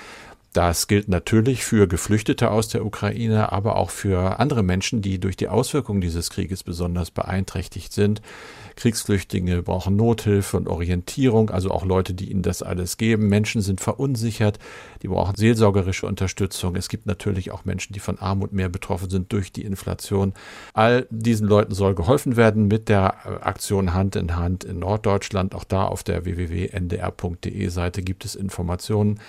Das 0.52 0.88
gilt 0.88 1.08
natürlich 1.08 1.64
für 1.64 1.86
Geflüchtete 1.86 2.50
aus 2.50 2.68
der 2.68 2.84
Ukraine, 2.84 3.52
aber 3.52 3.76
auch 3.76 3.90
für 3.90 4.40
andere 4.40 4.64
Menschen, 4.64 5.00
die 5.00 5.20
durch 5.20 5.36
die 5.36 5.46
Auswirkungen 5.46 6.00
dieses 6.00 6.30
Krieges 6.30 6.64
besonders 6.64 7.12
beeinträchtigt 7.12 7.92
sind. 7.92 8.20
Kriegsflüchtlinge 8.74 9.62
brauchen 9.62 9.94
Nothilfe 9.94 10.56
und 10.56 10.68
Orientierung, 10.68 11.50
also 11.50 11.70
auch 11.70 11.84
Leute, 11.84 12.14
die 12.14 12.32
ihnen 12.32 12.42
das 12.42 12.64
alles 12.64 12.96
geben. 12.96 13.28
Menschen 13.28 13.62
sind 13.62 13.80
verunsichert, 13.80 14.58
die 15.02 15.08
brauchen 15.08 15.34
seelsorgerische 15.36 16.06
Unterstützung. 16.06 16.76
Es 16.76 16.88
gibt 16.88 17.06
natürlich 17.06 17.50
auch 17.50 17.64
Menschen, 17.64 17.92
die 17.92 18.00
von 18.00 18.18
Armut 18.18 18.52
mehr 18.52 18.68
betroffen 18.68 19.10
sind 19.10 19.32
durch 19.32 19.52
die 19.52 19.64
Inflation. 19.64 20.34
All 20.74 21.06
diesen 21.10 21.46
Leuten 21.46 21.74
soll 21.74 21.94
geholfen 21.94 22.36
werden 22.36 22.68
mit 22.68 22.88
der 22.88 23.46
Aktion 23.46 23.94
Hand 23.94 24.16
in 24.16 24.36
Hand 24.36 24.64
in 24.64 24.78
Norddeutschland. 24.78 25.54
Auch 25.54 25.64
da 25.64 25.84
auf 25.84 26.02
der 26.02 26.24
www.ndr.de 26.24 27.68
Seite 27.68 28.02
gibt 28.02 28.24
es 28.24 28.34
Informationen. 28.34 29.20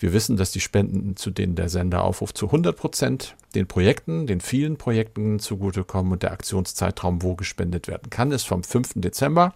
Wir 0.00 0.14
wissen, 0.14 0.38
dass 0.38 0.50
die 0.50 0.60
Spenden, 0.60 1.16
zu 1.16 1.30
denen 1.30 1.56
der 1.56 1.68
Sender 1.68 2.04
aufruft, 2.04 2.38
zu 2.38 2.46
100 2.46 2.74
Prozent 2.74 3.36
den 3.54 3.66
Projekten, 3.66 4.26
den 4.26 4.40
vielen 4.40 4.78
Projekten 4.78 5.38
zugutekommen 5.38 6.12
und 6.12 6.22
der 6.22 6.32
Aktionszeitraum, 6.32 7.22
wo 7.22 7.34
gespendet 7.34 7.86
werden 7.86 8.08
kann, 8.08 8.32
ist 8.32 8.44
vom 8.44 8.62
5. 8.62 8.92
Dezember. 8.96 9.52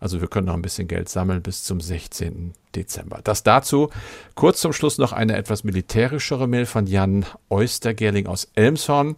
Also 0.00 0.20
wir 0.20 0.28
können 0.28 0.46
noch 0.46 0.54
ein 0.54 0.62
bisschen 0.62 0.88
Geld 0.88 1.08
sammeln 1.08 1.42
bis 1.42 1.64
zum 1.64 1.80
16. 1.80 2.52
Dezember. 2.74 3.20
Das 3.24 3.42
dazu. 3.42 3.90
Kurz 4.34 4.60
zum 4.60 4.72
Schluss 4.72 4.98
noch 4.98 5.12
eine 5.12 5.36
etwas 5.36 5.64
militärischere 5.64 6.46
Mail 6.46 6.66
von 6.66 6.86
Jan 6.86 7.24
Oystergerling 7.48 8.26
aus 8.26 8.48
Elmshorn. 8.54 9.16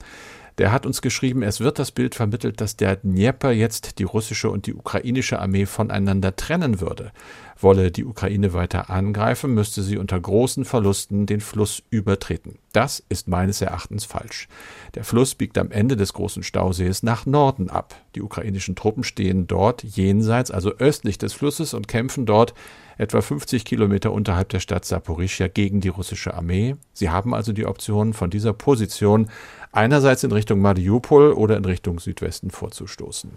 Der 0.59 0.73
hat 0.73 0.87
uns 0.87 1.03
geschrieben, 1.03 1.45
es 1.45 1.61
wird 1.61 1.79
das 1.79 1.93
Bild 1.93 2.17
vermittelt, 2.17 2.61
dass 2.61 2.77
der 2.77 2.97
Dnieper 2.97 3.53
jetzt 3.53 4.01
die 4.01 4.05
russische 4.05 4.51
und 4.51 4.67
die 4.67 4.75
ukrainische 4.75 5.39
Armee 5.39 5.67
voneinander 5.67 6.35
trennen 6.35 6.81
würde. 6.81 7.13
Wolle 7.61 7.93
die 7.93 8.05
Ukraine 8.05 8.53
weiter 8.53 8.91
angreifen, 8.91 9.55
müsste 9.55 9.83
sie 9.83 9.99
unter 9.99 10.19
großen 10.19 10.65
Verlusten 10.65 11.27
den 11.27 11.41
Fluss 11.41 11.83
übertreten. 11.91 12.59
Das 12.73 13.03
ist 13.09 13.29
meines 13.29 13.61
Erachtens 13.61 14.05
falsch. 14.05 14.49
Der 14.95 15.05
Fluss 15.05 15.35
biegt 15.35 15.59
am 15.59 15.71
Ende 15.71 15.97
des 15.97 16.13
großen 16.13 16.43
Stausees 16.43 17.03
nach 17.03 17.25
Norden 17.25 17.71
ab. 17.71 17.95
Die 18.15 18.23
ukrainischen 18.23 18.77
Truppen 18.77 19.05
stehen 19.05 19.47
dort 19.47 19.83
jenseits, 19.83 20.51
also 20.51 20.73
östlich 20.77 21.19
des 21.19 21.33
Flusses 21.33 21.75
und 21.75 21.89
kämpfen 21.89 22.27
dort 22.27 22.55
etwa 22.99 23.21
50 23.21 23.65
Kilometer 23.65 24.13
unterhalb 24.13 24.49
der 24.51 24.61
Stadt 24.61 24.85
Saporischia 24.85 25.49
gegen 25.49 25.81
die 25.81 25.89
russische 25.89 26.35
Armee. 26.35 26.77
Sie 26.93 27.11
haben 27.11 27.33
also 27.33 27.53
die 27.53 27.67
Option, 27.67 28.13
von 28.13 28.29
dieser 28.29 28.53
Position 28.53 29.31
einerseits 29.73 30.25
in 30.25 30.33
Richtung 30.33 30.61
Mariupol 30.61 31.33
oder 31.33 31.57
in 31.57 31.65
Richtung 31.65 31.99
Südwesten 31.99 32.51
vorzustoßen. 32.51 33.31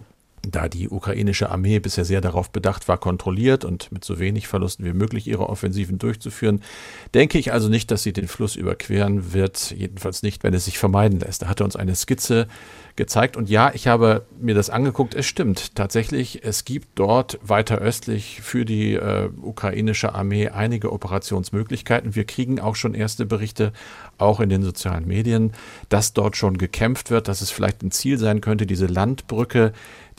Da 0.48 0.68
die 0.68 0.88
ukrainische 0.88 1.50
Armee 1.50 1.78
bisher 1.78 2.04
sehr 2.04 2.20
darauf 2.20 2.50
bedacht 2.50 2.88
war, 2.88 2.98
kontrolliert 2.98 3.64
und 3.64 3.92
mit 3.92 4.04
so 4.04 4.18
wenig 4.18 4.48
Verlusten 4.48 4.84
wie 4.84 4.92
möglich 4.92 5.28
ihre 5.28 5.48
Offensiven 5.48 5.98
durchzuführen, 5.98 6.62
denke 7.14 7.38
ich 7.38 7.52
also 7.52 7.68
nicht, 7.68 7.90
dass 7.90 8.02
sie 8.02 8.12
den 8.12 8.26
Fluss 8.26 8.56
überqueren 8.56 9.32
wird, 9.32 9.70
jedenfalls 9.70 10.22
nicht, 10.22 10.42
wenn 10.42 10.54
es 10.54 10.64
sich 10.64 10.78
vermeiden 10.78 11.20
lässt. 11.20 11.42
Da 11.42 11.48
hat 11.48 11.60
er 11.60 11.64
uns 11.64 11.76
eine 11.76 11.94
Skizze 11.94 12.48
gezeigt. 12.96 13.36
Und 13.36 13.48
ja, 13.48 13.70
ich 13.74 13.86
habe 13.86 14.26
mir 14.40 14.54
das 14.54 14.70
angeguckt. 14.70 15.14
Es 15.14 15.26
stimmt 15.26 15.74
tatsächlich. 15.74 16.44
Es 16.44 16.64
gibt 16.64 16.88
dort 16.96 17.38
weiter 17.42 17.78
östlich 17.78 18.40
für 18.42 18.64
die 18.64 18.94
äh, 18.94 19.30
ukrainische 19.40 20.14
Armee 20.14 20.48
einige 20.48 20.92
Operationsmöglichkeiten. 20.92 22.14
Wir 22.14 22.24
kriegen 22.24 22.60
auch 22.60 22.76
schon 22.76 22.94
erste 22.94 23.26
Berichte, 23.26 23.72
auch 24.18 24.40
in 24.40 24.48
den 24.48 24.62
sozialen 24.62 25.06
Medien, 25.06 25.52
dass 25.88 26.12
dort 26.12 26.36
schon 26.36 26.58
gekämpft 26.58 27.10
wird, 27.10 27.28
dass 27.28 27.40
es 27.40 27.50
vielleicht 27.50 27.82
ein 27.82 27.90
Ziel 27.90 28.18
sein 28.18 28.40
könnte, 28.40 28.66
diese 28.66 28.86
Landbrücke, 28.86 29.72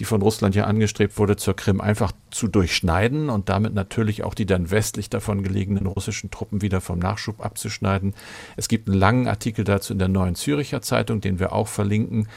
die 0.04 0.08
von 0.08 0.22
Russland 0.22 0.54
ja 0.54 0.66
angestrebt 0.66 1.18
wurde, 1.18 1.38
zur 1.38 1.56
Krim 1.56 1.80
einfach 1.80 2.12
zu 2.30 2.50
durchschneiden 2.50 3.30
und 3.30 3.48
damit 3.48 3.74
natürlich 3.74 4.26
auch 4.26 4.34
die 4.34 4.46
dann 4.46 4.70
westlich 4.70 5.10
davon 5.10 5.44
gelegenen 5.44 5.86
russischen 5.86 6.30
Truppen 6.30 6.62
wieder 6.62 6.82
vom 6.82 7.00
Nachschub 7.00 7.40
abzuschneiden. 7.40 8.14
Es 8.58 8.68
gibt 8.68 8.90
einen 8.90 9.00
langen 9.00 9.28
Artikel 9.30 9.64
dazu 9.64 9.94
in 9.94 10.00
der 10.00 10.10
Neuen 10.10 10.36
Züricher 10.36 10.82
Zeitung, 10.82 11.22
den 11.22 11.40
wir 11.40 11.54
auch 11.54 11.70
verlinken. 11.70 12.28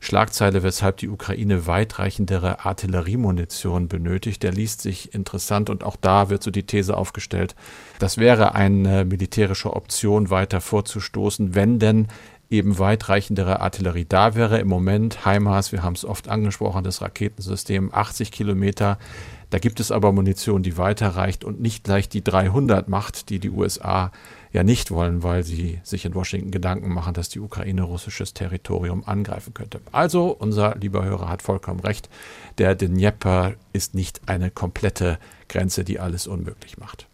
Schlagzeile, 0.00 0.62
weshalb 0.62 0.98
die 0.98 1.08
Ukraine 1.08 1.66
weitreichendere 1.66 2.66
Artilleriemunition 2.66 3.88
benötigt. 3.88 4.42
Der 4.42 4.52
liest 4.52 4.82
sich 4.82 5.14
interessant 5.14 5.70
und 5.70 5.82
auch 5.82 5.96
da 5.96 6.28
wird 6.28 6.42
so 6.42 6.50
die 6.50 6.66
These 6.66 6.94
aufgestellt, 6.94 7.54
das 8.00 8.18
wäre 8.18 8.54
eine 8.54 9.06
militärische 9.06 9.72
Option 9.72 10.28
weiter 10.28 10.60
vorzustoßen, 10.60 11.54
wenn 11.54 11.78
denn 11.78 12.08
eben 12.54 12.78
weitreichendere 12.78 13.60
Artillerie 13.60 14.06
da 14.08 14.34
wäre. 14.34 14.58
Im 14.58 14.68
Moment 14.68 15.24
HIMARS, 15.24 15.72
wir 15.72 15.82
haben 15.82 15.94
es 15.94 16.04
oft 16.04 16.28
angesprochen, 16.28 16.84
das 16.84 17.02
Raketensystem 17.02 17.92
80 17.92 18.30
Kilometer. 18.32 18.98
Da 19.50 19.58
gibt 19.58 19.80
es 19.80 19.92
aber 19.92 20.12
Munition, 20.12 20.62
die 20.62 20.78
weiterreicht 20.78 21.44
und 21.44 21.60
nicht 21.60 21.84
gleich 21.84 22.08
die 22.08 22.24
300 22.24 22.88
macht, 22.88 23.28
die 23.28 23.38
die 23.38 23.50
USA 23.50 24.10
ja 24.52 24.62
nicht 24.62 24.90
wollen, 24.90 25.22
weil 25.22 25.42
sie 25.42 25.80
sich 25.82 26.04
in 26.04 26.14
Washington 26.14 26.50
Gedanken 26.50 26.92
machen, 26.92 27.14
dass 27.14 27.28
die 27.28 27.40
Ukraine 27.40 27.82
russisches 27.82 28.34
Territorium 28.34 29.02
angreifen 29.04 29.52
könnte. 29.52 29.80
Also, 29.92 30.28
unser 30.30 30.76
lieber 30.76 31.04
Hörer 31.04 31.28
hat 31.28 31.42
vollkommen 31.42 31.80
recht, 31.80 32.08
der 32.58 32.74
Dnieper 32.74 33.54
ist 33.72 33.94
nicht 33.94 34.22
eine 34.26 34.50
komplette 34.50 35.18
Grenze, 35.48 35.84
die 35.84 35.98
alles 35.98 36.26
unmöglich 36.26 36.78
macht. 36.78 37.08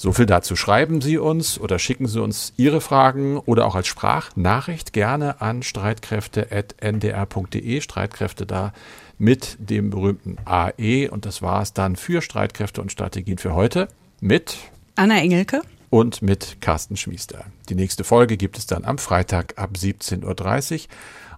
So 0.00 0.12
viel 0.12 0.26
dazu. 0.26 0.54
Schreiben 0.54 1.00
Sie 1.00 1.18
uns 1.18 1.58
oder 1.58 1.80
schicken 1.80 2.06
Sie 2.06 2.22
uns 2.22 2.52
Ihre 2.56 2.80
Fragen 2.80 3.36
oder 3.36 3.66
auch 3.66 3.74
als 3.74 3.88
Sprachnachricht 3.88 4.92
gerne 4.92 5.40
an 5.40 5.64
streitkräfte.ndr.de. 5.64 7.80
Streitkräfte 7.80 8.46
da 8.46 8.72
mit 9.18 9.56
dem 9.58 9.90
berühmten 9.90 10.36
AE. 10.44 11.08
Und 11.10 11.26
das 11.26 11.42
war 11.42 11.62
es 11.62 11.72
dann 11.72 11.96
für 11.96 12.22
Streitkräfte 12.22 12.80
und 12.80 12.92
Strategien 12.92 13.38
für 13.38 13.56
heute 13.56 13.88
mit 14.20 14.58
Anna 14.94 15.18
Engelke 15.18 15.62
und 15.90 16.22
mit 16.22 16.60
Carsten 16.60 16.96
Schmiester. 16.96 17.46
Die 17.68 17.74
nächste 17.74 18.04
Folge 18.04 18.36
gibt 18.36 18.56
es 18.56 18.68
dann 18.68 18.84
am 18.84 18.98
Freitag 18.98 19.58
ab 19.58 19.70
17.30 19.76 20.74
Uhr. 20.74 20.80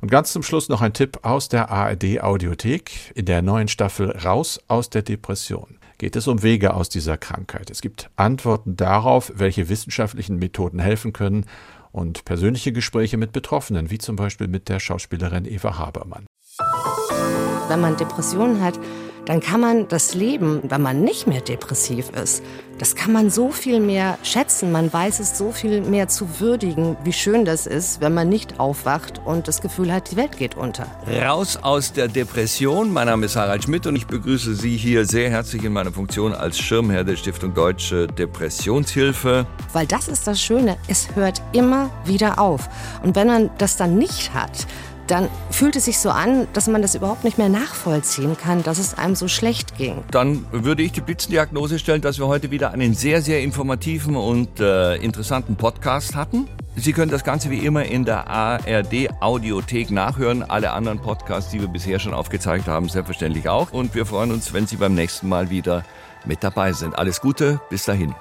Und 0.02 0.10
ganz 0.10 0.34
zum 0.34 0.42
Schluss 0.42 0.68
noch 0.68 0.82
ein 0.82 0.92
Tipp 0.92 1.20
aus 1.22 1.48
der 1.48 1.70
ARD 1.70 2.22
Audiothek. 2.22 3.12
In 3.14 3.24
der 3.24 3.40
neuen 3.40 3.68
Staffel 3.68 4.10
Raus 4.10 4.60
aus 4.68 4.90
der 4.90 5.00
Depression 5.00 5.79
geht 6.00 6.16
es 6.16 6.26
um 6.26 6.42
Wege 6.42 6.72
aus 6.72 6.88
dieser 6.88 7.18
Krankheit. 7.18 7.68
Es 7.68 7.82
gibt 7.82 8.08
Antworten 8.16 8.74
darauf, 8.74 9.32
welche 9.36 9.68
wissenschaftlichen 9.68 10.38
Methoden 10.38 10.78
helfen 10.78 11.12
können 11.12 11.44
und 11.92 12.24
persönliche 12.24 12.72
Gespräche 12.72 13.18
mit 13.18 13.32
Betroffenen, 13.32 13.90
wie 13.90 13.98
zum 13.98 14.16
Beispiel 14.16 14.48
mit 14.48 14.70
der 14.70 14.80
Schauspielerin 14.80 15.44
Eva 15.44 15.76
Habermann. 15.76 16.24
Wenn 17.68 17.82
man 17.82 17.98
Depressionen 17.98 18.62
hat, 18.62 18.80
dann 19.26 19.40
kann 19.40 19.60
man 19.60 19.88
das 19.88 20.14
Leben, 20.14 20.62
wenn 20.64 20.80
man 20.80 21.04
nicht 21.04 21.26
mehr 21.26 21.42
depressiv 21.42 22.08
ist, 22.10 22.42
das 22.80 22.94
kann 22.94 23.12
man 23.12 23.28
so 23.28 23.50
viel 23.50 23.78
mehr 23.78 24.18
schätzen. 24.22 24.72
Man 24.72 24.90
weiß 24.90 25.20
es 25.20 25.36
so 25.36 25.52
viel 25.52 25.82
mehr 25.82 26.08
zu 26.08 26.40
würdigen, 26.40 26.96
wie 27.04 27.12
schön 27.12 27.44
das 27.44 27.66
ist, 27.66 28.00
wenn 28.00 28.14
man 28.14 28.30
nicht 28.30 28.58
aufwacht 28.58 29.20
und 29.26 29.48
das 29.48 29.60
Gefühl 29.60 29.92
hat, 29.92 30.10
die 30.10 30.16
Welt 30.16 30.38
geht 30.38 30.56
unter. 30.56 30.86
Raus 31.06 31.58
aus 31.60 31.92
der 31.92 32.08
Depression. 32.08 32.90
Mein 32.90 33.06
Name 33.06 33.26
ist 33.26 33.36
Harald 33.36 33.64
Schmidt 33.64 33.86
und 33.86 33.96
ich 33.96 34.06
begrüße 34.06 34.54
Sie 34.54 34.78
hier 34.78 35.04
sehr 35.04 35.28
herzlich 35.28 35.62
in 35.62 35.74
meiner 35.74 35.92
Funktion 35.92 36.32
als 36.32 36.58
Schirmherr 36.58 37.04
der 37.04 37.16
Stiftung 37.16 37.52
Deutsche 37.52 38.06
Depressionshilfe. 38.06 39.46
Weil 39.74 39.86
das 39.86 40.08
ist 40.08 40.26
das 40.26 40.40
Schöne, 40.40 40.78
es 40.88 41.14
hört 41.14 41.42
immer 41.52 41.90
wieder 42.06 42.38
auf. 42.38 42.70
Und 43.02 43.14
wenn 43.14 43.26
man 43.26 43.50
das 43.58 43.76
dann 43.76 43.96
nicht 43.96 44.32
hat, 44.32 44.66
dann 45.10 45.28
fühlt 45.50 45.76
es 45.76 45.86
sich 45.86 45.98
so 45.98 46.10
an, 46.10 46.46
dass 46.52 46.68
man 46.68 46.82
das 46.82 46.94
überhaupt 46.94 47.24
nicht 47.24 47.38
mehr 47.38 47.48
nachvollziehen 47.48 48.36
kann, 48.36 48.62
dass 48.62 48.78
es 48.78 48.96
einem 48.96 49.14
so 49.14 49.28
schlecht 49.28 49.76
ging. 49.76 50.04
Dann 50.10 50.46
würde 50.52 50.82
ich 50.82 50.92
die 50.92 51.00
Blitzendiagnose 51.00 51.78
stellen, 51.78 52.00
dass 52.00 52.18
wir 52.18 52.26
heute 52.26 52.50
wieder 52.50 52.70
einen 52.70 52.94
sehr, 52.94 53.22
sehr 53.22 53.42
informativen 53.42 54.16
und 54.16 54.60
äh, 54.60 54.96
interessanten 54.96 55.56
Podcast 55.56 56.14
hatten. 56.14 56.48
Sie 56.76 56.92
können 56.92 57.10
das 57.10 57.24
Ganze 57.24 57.50
wie 57.50 57.58
immer 57.58 57.84
in 57.84 58.04
der 58.04 58.28
ARD 58.28 59.10
Audiothek 59.20 59.90
nachhören. 59.90 60.42
Alle 60.42 60.70
anderen 60.70 61.00
Podcasts, 61.00 61.50
die 61.50 61.60
wir 61.60 61.68
bisher 61.68 61.98
schon 61.98 62.14
aufgezeigt 62.14 62.68
haben, 62.68 62.88
selbstverständlich 62.88 63.48
auch. 63.48 63.72
Und 63.72 63.94
wir 63.94 64.06
freuen 64.06 64.30
uns, 64.30 64.52
wenn 64.52 64.66
Sie 64.66 64.76
beim 64.76 64.94
nächsten 64.94 65.28
Mal 65.28 65.50
wieder 65.50 65.84
mit 66.24 66.44
dabei 66.44 66.72
sind. 66.72 66.96
Alles 66.96 67.20
Gute, 67.20 67.60
bis 67.68 67.84
dahin. 67.84 68.14